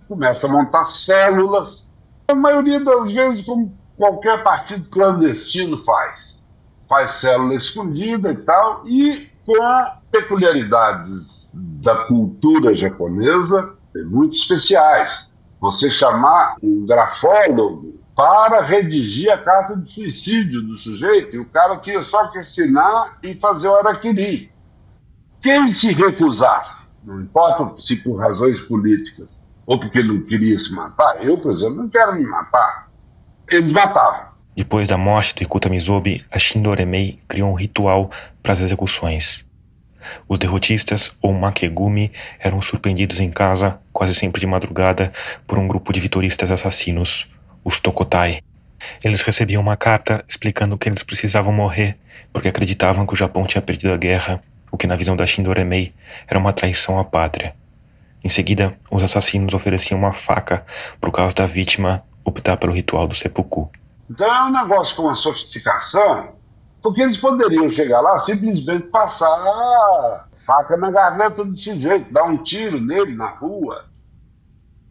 [0.07, 1.88] Começa a montar células,
[2.29, 6.45] a maioria das vezes como qualquer partido clandestino faz.
[6.87, 9.53] Faz célula escondida e tal, e com
[10.11, 13.75] peculiaridades da cultura japonesa
[14.05, 15.33] muito especiais.
[15.59, 21.79] Você chamar um grafólogo para redigir a carta de suicídio do sujeito, e o cara
[21.79, 24.51] tinha só que assinar e fazer o araquiri.
[25.41, 31.23] Quem se recusasse, não importa se por razões políticas ou porque não queria se matar,
[31.23, 32.89] eu, por exemplo, não quero me matar,
[33.47, 34.29] eles matavam.
[34.55, 38.09] Depois da morte do Ikuta Mizobi, a Shindoremei criou um ritual
[38.41, 39.45] para as execuções.
[40.27, 45.13] Os derrotistas, ou makegumi, eram surpreendidos em casa, quase sempre de madrugada,
[45.45, 47.31] por um grupo de vitoristas assassinos
[47.63, 48.39] os Tokotai.
[49.03, 51.95] Eles recebiam uma carta explicando que eles precisavam morrer
[52.33, 54.41] porque acreditavam que o Japão tinha perdido a guerra,
[54.71, 55.93] o que na visão da Shindoremei
[56.27, 57.53] era uma traição à pátria.
[58.23, 60.65] Em seguida, os assassinos ofereciam uma faca
[60.99, 63.69] por causa da vítima optar pelo ritual do seppuku.
[64.09, 66.29] Então é um negócio com uma sofisticação,
[66.81, 72.81] porque eles poderiam chegar lá simplesmente passar faca na garganta do sujeito, dar um tiro
[72.81, 73.85] nele na rua.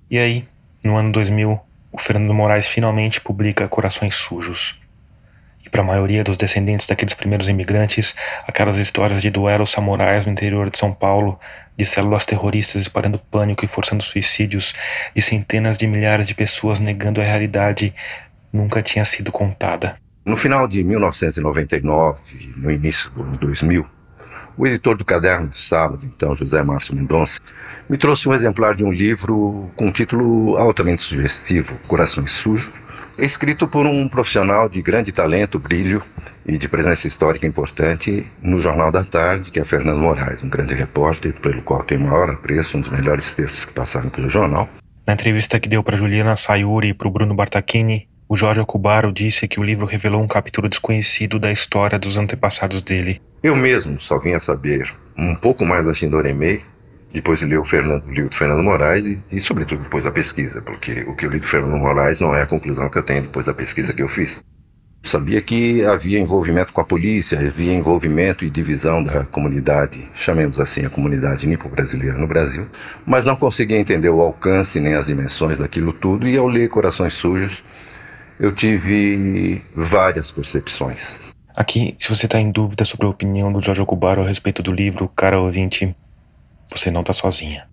[0.08, 0.48] E aí,
[0.84, 1.60] no ano 2000,
[1.90, 4.80] o Fernando Moraes finalmente publica Corações Sujos.
[5.64, 8.14] E para a maioria dos descendentes daqueles primeiros imigrantes,
[8.46, 11.38] aquelas histórias de duelos samurais no interior de São Paulo,
[11.78, 14.74] de células terroristas espalhando pânico e forçando suicídios,
[15.14, 17.94] de centenas de milhares de pessoas negando a realidade,
[18.52, 19.96] nunca tinha sido contada.
[20.24, 22.18] No final de 1999,
[22.56, 23.86] no início do ano 2000,
[24.58, 27.40] o editor do Caderno de Sábado, então José Márcio Mendonça,
[27.88, 32.68] me trouxe um exemplar de um livro com um título altamente sugestivo, Corações Sujos,
[33.18, 36.02] escrito por um profissional de grande talento, brilho
[36.46, 40.74] e de presença histórica importante no Jornal da Tarde, que é Fernando Moraes, um grande
[40.74, 44.68] repórter, pelo qual tenho maior apreço, um dos melhores textos que passaram pelo jornal.
[45.06, 49.10] Na entrevista que deu para Juliana Sayuri e para o Bruno Bartachini, o Jorge Okubaro
[49.10, 53.20] disse que o livro revelou um capítulo desconhecido da história dos antepassados dele.
[53.42, 56.62] Eu mesmo só vim a saber um pouco mais da Shindoremei
[57.12, 60.10] depois de ler o, Fernando, o livro do Fernando Moraes e, e, sobretudo, depois da
[60.10, 63.02] pesquisa, porque o que eu li do Fernando Moraes não é a conclusão que eu
[63.02, 64.42] tenho depois da pesquisa que eu fiz.
[65.02, 70.84] Sabia que havia envolvimento com a polícia, havia envolvimento e divisão da comunidade, chamemos assim
[70.84, 72.66] a comunidade nipo-brasileira no Brasil,
[73.06, 77.14] mas não conseguia entender o alcance nem as dimensões daquilo tudo, e ao ler Corações
[77.14, 77.62] Sujos,
[78.38, 81.20] eu tive várias percepções.
[81.56, 84.72] Aqui, se você está em dúvida sobre a opinião do Jorge Okubaro a respeito do
[84.72, 85.94] livro, cara ouvinte,
[86.70, 87.68] você não está sozinha.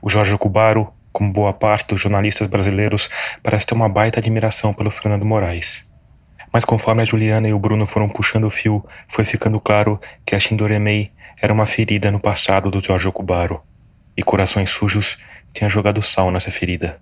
[0.00, 3.08] O Jorge Cubaro, como boa parte dos jornalistas brasileiros,
[3.42, 5.90] parece ter uma baita admiração pelo Fernando Moraes.
[6.52, 10.34] Mas conforme a Juliana e o Bruno foram puxando o fio, foi ficando claro que
[10.34, 13.60] a Shindoremei era uma ferida no passado do Jorge Cubaro.
[14.16, 15.18] E Corações Sujos
[15.52, 17.00] tinha jogado sal nessa ferida.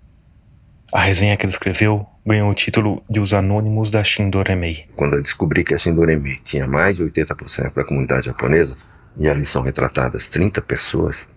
[0.91, 4.87] A resenha que ele escreveu ganhou o título de Os Anônimos da Shindoremei.
[4.95, 8.77] Quando eu descobri que a Shindoremei tinha mais de 80% da comunidade japonesa,
[9.17, 11.27] e ali são retratadas 30 pessoas,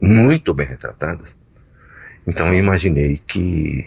[0.00, 1.36] muito bem retratadas.
[2.26, 3.86] Então eu imaginei que,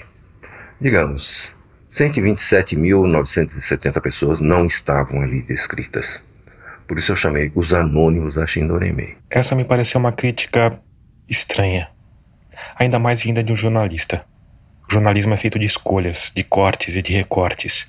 [0.80, 1.54] digamos,
[1.92, 6.24] 127.970 pessoas não estavam ali descritas.
[6.88, 9.18] Por isso eu chamei os anônimos da Shindoremi.
[9.30, 10.82] Essa me pareceu uma crítica
[11.30, 11.90] estranha,
[12.76, 14.26] ainda mais vinda de um jornalista.
[14.90, 17.88] O jornalismo é feito de escolhas, de cortes e de recortes,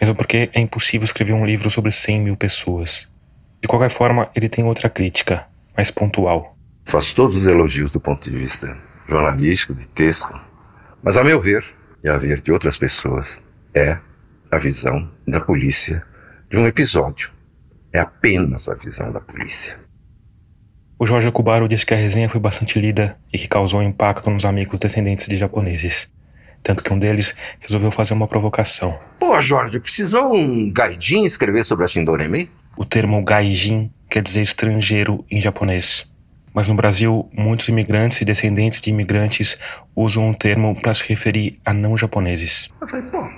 [0.00, 3.08] mesmo porque é impossível escrever um livro sobre 100 mil pessoas.
[3.60, 5.46] De qualquer forma, ele tem outra crítica,
[5.76, 6.51] mais pontual.
[6.84, 8.76] Faço todos os elogios do ponto de vista
[9.08, 10.34] jornalístico, de texto,
[11.02, 11.64] mas, a meu ver,
[12.02, 13.40] e a ver de outras pessoas,
[13.74, 13.98] é
[14.50, 16.04] a visão da polícia
[16.50, 17.30] de um episódio.
[17.92, 19.76] É apenas a visão da polícia.
[20.98, 24.44] O Jorge Okubaro disse que a resenha foi bastante lida e que causou impacto nos
[24.44, 26.08] amigos descendentes de japoneses.
[26.62, 29.00] Tanto que um deles resolveu fazer uma provocação.
[29.18, 32.48] Pô, Jorge, precisou um gaijin escrever sobre a Shindoremi?
[32.76, 36.11] O termo gaijin quer dizer estrangeiro em japonês.
[36.54, 39.56] Mas no Brasil, muitos imigrantes e descendentes de imigrantes
[39.96, 42.68] usam o termo para se referir a não japoneses.
[42.80, 43.28] Eu falei, pô,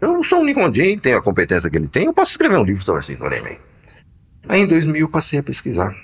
[0.00, 2.82] eu sou um Nihonjin, tenho a competência que ele tem, eu posso escrever um livro
[2.82, 3.58] sobre a Shindoremi.
[4.48, 5.94] Aí em 2000 passei a pesquisar.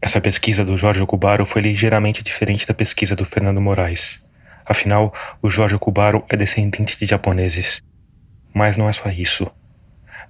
[0.00, 4.26] Essa pesquisa do Jorge Okubaro foi ligeiramente diferente da pesquisa do Fernando Moraes.
[4.66, 7.80] Afinal, o Jorge Okubaro é descendente de japoneses.
[8.52, 9.48] Mas não é só isso.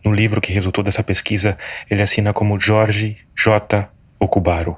[0.04, 1.56] No livro que resultou dessa pesquisa,
[1.90, 3.88] ele assina como Jorge J.
[4.20, 4.76] Okubaro.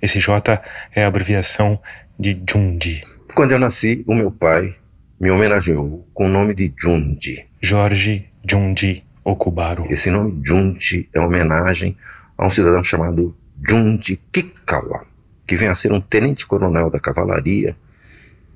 [0.00, 0.62] Esse J
[0.94, 1.80] é a abreviação
[2.18, 3.02] de Junji.
[3.34, 4.74] Quando eu nasci, o meu pai
[5.20, 7.46] me homenageou com o nome de Junji.
[7.60, 9.86] Jorge Junji Okubaro.
[9.90, 11.96] Esse nome Junji é homenagem
[12.36, 13.36] a um cidadão chamado
[13.66, 15.06] Junji Kikawa,
[15.46, 17.76] que vem a ser um tenente-coronel da cavalaria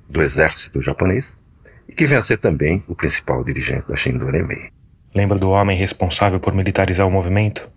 [0.07, 1.37] do exército japonês
[1.87, 4.71] e que vem a ser também o principal dirigente da Shindoremi.
[5.13, 7.69] Lembra do homem responsável por militarizar o movimento?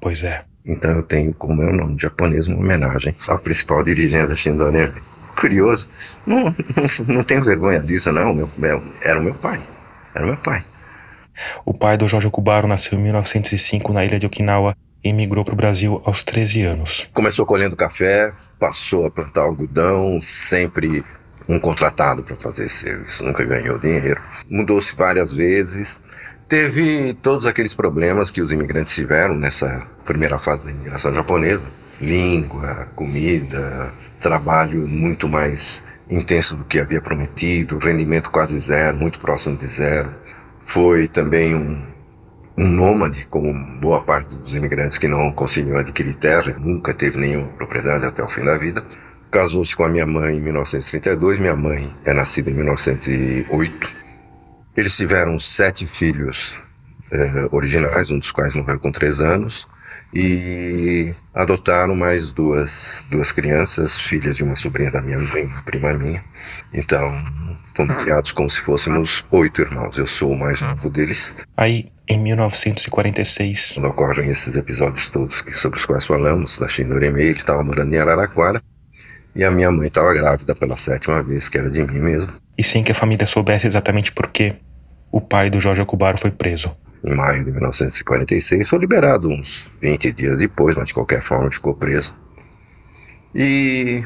[0.00, 0.44] Pois é.
[0.64, 5.00] Então eu tenho como meu nome japonês uma homenagem ao principal dirigente da Shindoremi.
[5.36, 5.88] Curioso,
[6.26, 8.34] não, não, não tenho vergonha disso, não.
[8.34, 9.60] Meu, era o meu pai.
[10.14, 10.64] Era o meu pai.
[11.64, 15.54] O pai do Jorge Okubaro nasceu em 1905 na ilha de Okinawa e emigrou para
[15.54, 17.08] o Brasil aos 13 anos.
[17.12, 21.04] Começou colhendo café, passou a plantar algodão, sempre
[21.48, 24.20] um contratado para fazer serviço, nunca ganhou dinheiro.
[24.48, 26.00] Mudou-se várias vezes,
[26.52, 31.66] teve todos aqueles problemas que os imigrantes tiveram nessa primeira fase da imigração japonesa:
[31.98, 33.90] língua, comida,
[34.20, 40.10] trabalho muito mais intenso do que havia prometido, rendimento quase zero, muito próximo de zero.
[40.60, 41.82] Foi também um,
[42.58, 47.48] um nômade, como boa parte dos imigrantes que não conseguiu adquirir terra, nunca teve nenhuma
[47.48, 48.84] propriedade até o fim da vida.
[49.30, 54.01] Casou-se com a minha mãe em 1932, minha mãe é nascida em 1908.
[54.76, 56.58] Eles tiveram sete filhos
[57.10, 59.68] eh, originais, um dos quais morreu com três anos,
[60.14, 66.22] e adotaram mais duas, duas crianças, filhas de uma sobrinha da minha mãe, prima minha.
[66.72, 67.12] Então,
[67.74, 69.96] fomos criados como se fôssemos oito irmãos.
[69.96, 71.34] Eu sou o mais novo deles.
[71.56, 77.38] Aí, em 1946, quando ocorrem esses episódios todos sobre os quais falamos, da Shindoremi, ele
[77.38, 78.62] estava morando em Araraquara,
[79.34, 82.28] e a minha mãe estava grávida pela sétima vez, que era de mim mesmo.
[82.56, 84.56] E sem que a família soubesse exatamente por quê,
[85.10, 86.76] o pai do Jorge Okubaro foi preso.
[87.04, 91.74] Em maio de 1946, foi liberado uns 20 dias depois, mas de qualquer forma ficou
[91.74, 92.16] preso.
[93.34, 94.04] E,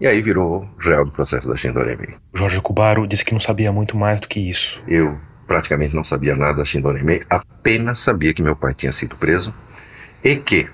[0.00, 2.14] e aí virou réu do processo da Shindoremi.
[2.32, 4.82] O Jorge Okubaro disse que não sabia muito mais do que isso.
[4.88, 9.54] Eu praticamente não sabia nada da Shindoremi, apenas sabia que meu pai tinha sido preso
[10.22, 10.68] e que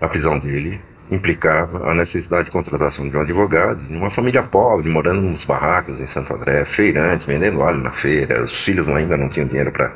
[0.00, 4.88] a prisão dele implicava a necessidade de contratação de um advogado, de uma família pobre,
[4.90, 9.28] morando nos barracos em Santo André, feirante, vendendo alho na feira, os filhos ainda não
[9.28, 9.92] tinham dinheiro para,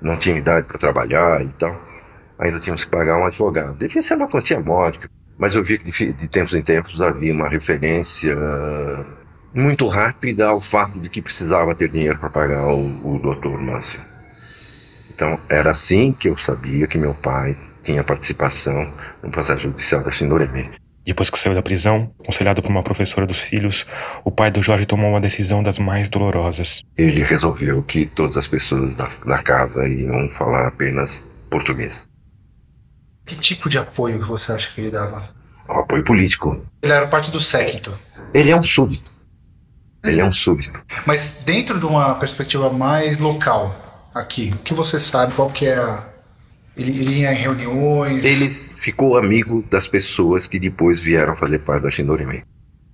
[0.00, 1.80] não tinham idade para trabalhar e tal,
[2.38, 3.76] ainda tínhamos que pagar um advogado.
[3.76, 7.32] Devia ser uma quantia módica, mas eu vi que de, de tempos em tempos havia
[7.32, 8.34] uma referência
[9.54, 14.00] muito rápida ao fato de que precisava ter dinheiro para pagar o, o doutor Márcio.
[15.14, 17.56] Então era assim que eu sabia que meu pai
[17.86, 20.68] tinha participação no processo judicial da Shindoremi.
[21.04, 23.86] Depois que saiu da prisão, aconselhado por uma professora dos filhos,
[24.24, 26.82] o pai do Jorge tomou uma decisão das mais dolorosas.
[26.98, 32.08] Ele resolveu que todas as pessoas da, da casa iam falar apenas português.
[33.24, 35.22] Que tipo de apoio que você acha que ele dava?
[35.68, 36.60] O apoio político.
[36.82, 37.96] Ele era parte do séquito.
[38.34, 39.10] Ele é um súbdito.
[40.02, 40.84] Ele é um súbdito.
[41.04, 43.74] Mas dentro de uma perspectiva mais local,
[44.12, 46.15] aqui, o que você sabe, qual que é a
[46.76, 48.24] ele, ele ia em reuniões.
[48.24, 52.42] Ele ficou amigo das pessoas que depois vieram fazer parte da Shindorimi.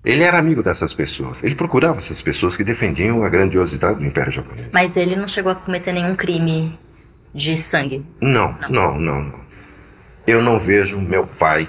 [0.04, 1.42] Ele era amigo dessas pessoas.
[1.42, 4.68] Ele procurava essas pessoas que defendiam a grandiosidade do Império Japonês.
[4.72, 6.78] Mas ele não chegou a cometer nenhum crime
[7.34, 8.04] de sangue?
[8.20, 9.42] Não, não, não, não.
[10.26, 11.68] Eu não vejo meu pai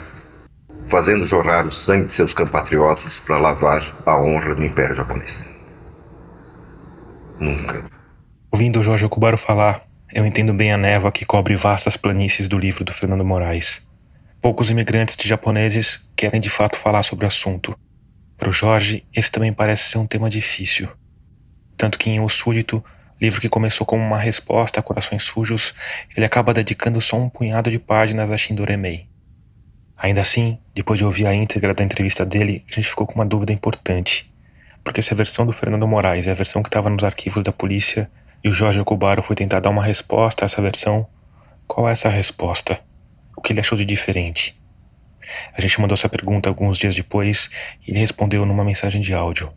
[0.88, 5.50] fazendo jorrar o sangue de seus compatriotas para lavar a honra do Império Japonês.
[7.40, 7.84] Nunca.
[8.52, 9.82] Ouvindo o Jorge Okubaro falar,
[10.14, 13.88] eu entendo bem a névoa que cobre vastas planícies do livro do Fernando Moraes.
[14.40, 17.76] Poucos imigrantes de japoneses querem de fato falar sobre o assunto.
[18.38, 20.88] Para o Jorge, esse também parece ser um tema difícil.
[21.76, 22.84] Tanto que em O Súdito,
[23.20, 25.74] livro que começou como uma resposta a Corações Sujos,
[26.16, 29.08] ele acaba dedicando só um punhado de páginas a Shindoremei.
[29.98, 33.26] Ainda assim, depois de ouvir a íntegra da entrevista dele, a gente ficou com uma
[33.26, 34.32] dúvida importante.
[34.84, 37.52] Porque se a versão do Fernando Moraes é a versão que estava nos arquivos da
[37.52, 38.12] polícia,
[38.44, 41.08] e o Jorge Okubaro foi tentar dar uma resposta a essa versão.
[41.66, 42.80] Qual é essa resposta?
[43.38, 44.60] O que ele achou de diferente?
[45.58, 47.50] A gente mandou essa pergunta alguns dias depois
[47.88, 49.52] e ele respondeu numa mensagem de áudio.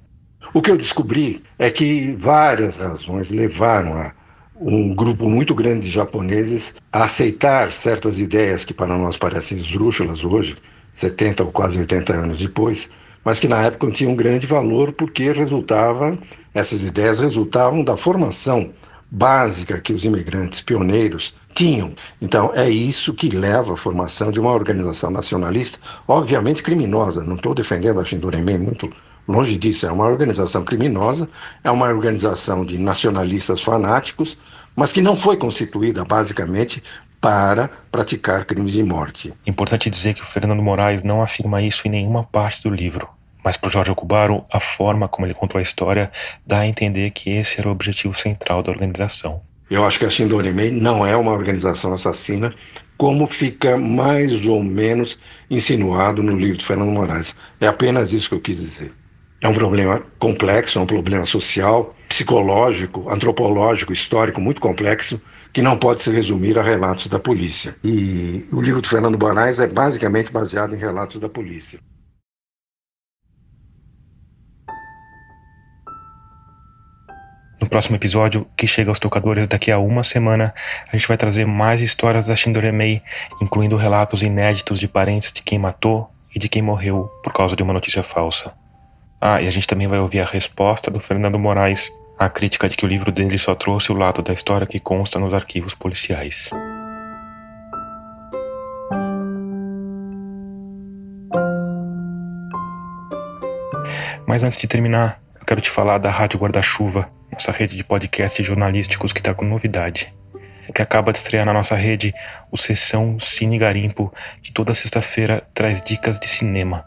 [0.54, 4.14] O que eu descobri é que várias razões levaram a
[4.58, 10.24] um grupo muito grande de japoneses a aceitar certas ideias que para nós parecem esdrúxulas
[10.24, 10.56] hoje,
[10.92, 12.88] 70 ou quase 80 anos depois,
[13.26, 16.16] mas que na época tinham um grande valor porque resultava,
[16.54, 18.70] essas ideias resultavam da formação
[19.10, 21.92] básica que os imigrantes pioneiros tinham.
[22.22, 27.24] Então, é isso que leva à formação de uma organização nacionalista, obviamente criminosa.
[27.24, 28.92] Não estou defendendo a Shindoremen, muito
[29.26, 29.88] longe disso.
[29.88, 31.28] É uma organização criminosa,
[31.64, 34.38] é uma organização de nacionalistas fanáticos,
[34.76, 36.80] mas que não foi constituída basicamente
[37.20, 39.34] para praticar crimes de morte.
[39.44, 43.15] Importante dizer que o Fernando Moraes não afirma isso em nenhuma parte do livro.
[43.46, 46.10] Mas para o Jorge Okubaro, a forma como ele contou a história
[46.44, 49.40] dá a entender que esse era o objetivo central da organização.
[49.70, 52.52] Eu acho que a Shindorimei não é uma organização assassina,
[52.98, 55.16] como fica mais ou menos
[55.48, 57.36] insinuado no livro de Fernando Moraes.
[57.60, 58.92] É apenas isso que eu quis dizer.
[59.40, 65.22] É um problema complexo, é um problema social, psicológico, antropológico, histórico muito complexo,
[65.52, 67.76] que não pode se resumir a relatos da polícia.
[67.84, 71.78] E o livro de Fernando Moraes é basicamente baseado em relatos da polícia.
[77.60, 80.54] No próximo episódio, que chega aos tocadores daqui a uma semana,
[80.92, 83.02] a gente vai trazer mais histórias da Shindoremei,
[83.40, 87.62] incluindo relatos inéditos de parentes de quem matou e de quem morreu por causa de
[87.62, 88.52] uma notícia falsa.
[89.18, 92.76] Ah, e a gente também vai ouvir a resposta do Fernando Moraes à crítica de
[92.76, 96.50] que o livro dele só trouxe o lado da história que consta nos arquivos policiais.
[104.26, 108.44] Mas antes de terminar, eu quero te falar da Rádio Guarda-Chuva, nossa rede de podcasts
[108.44, 110.12] jornalísticos que está com novidade.
[110.74, 112.12] Que acaba de estrear na nossa rede
[112.50, 114.12] o Sessão Cine Garimpo,
[114.42, 116.84] que toda sexta-feira traz dicas de cinema.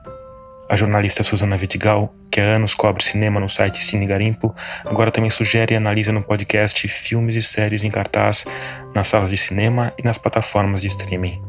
[0.69, 4.53] A jornalista Suzana Vidigal, que há anos cobre cinema no site Cine Garimpo,
[4.85, 8.45] agora também sugere e analisa no podcast filmes e séries em cartaz
[8.93, 11.41] nas salas de cinema e nas plataformas de streaming.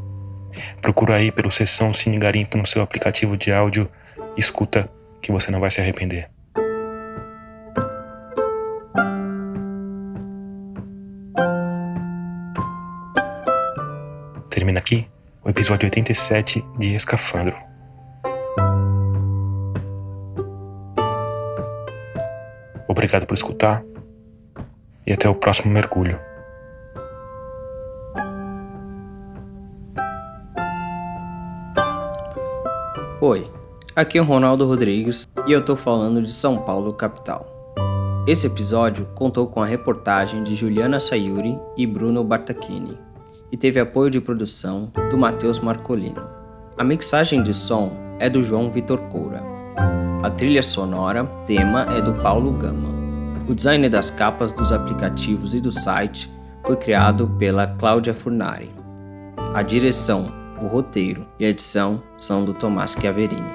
[0.80, 3.91] Procura aí pelo Sessão Cine Garimpo no seu aplicativo de áudio
[4.36, 6.30] e escuta que você não vai se arrepender.
[14.81, 15.07] Aqui
[15.45, 17.55] o episódio 87 de Escafandro.
[22.89, 23.85] Obrigado por escutar
[25.07, 26.18] e até o próximo mergulho.
[33.20, 33.51] Oi,
[33.95, 37.47] aqui é o Ronaldo Rodrigues e eu tô falando de São Paulo, capital.
[38.26, 43.10] Esse episódio contou com a reportagem de Juliana Sayuri e Bruno Bartachini
[43.53, 46.22] e teve apoio de produção do Matheus Marcolino.
[46.76, 49.42] A mixagem de som é do João Vitor Coura.
[50.22, 52.88] A trilha sonora, tema, é do Paulo Gama.
[53.48, 56.30] O design das capas dos aplicativos e do site
[56.64, 58.70] foi criado pela Cláudia Furnari.
[59.55, 60.30] A direção,
[60.62, 63.55] o roteiro e a edição são do Tomás Chiaverini.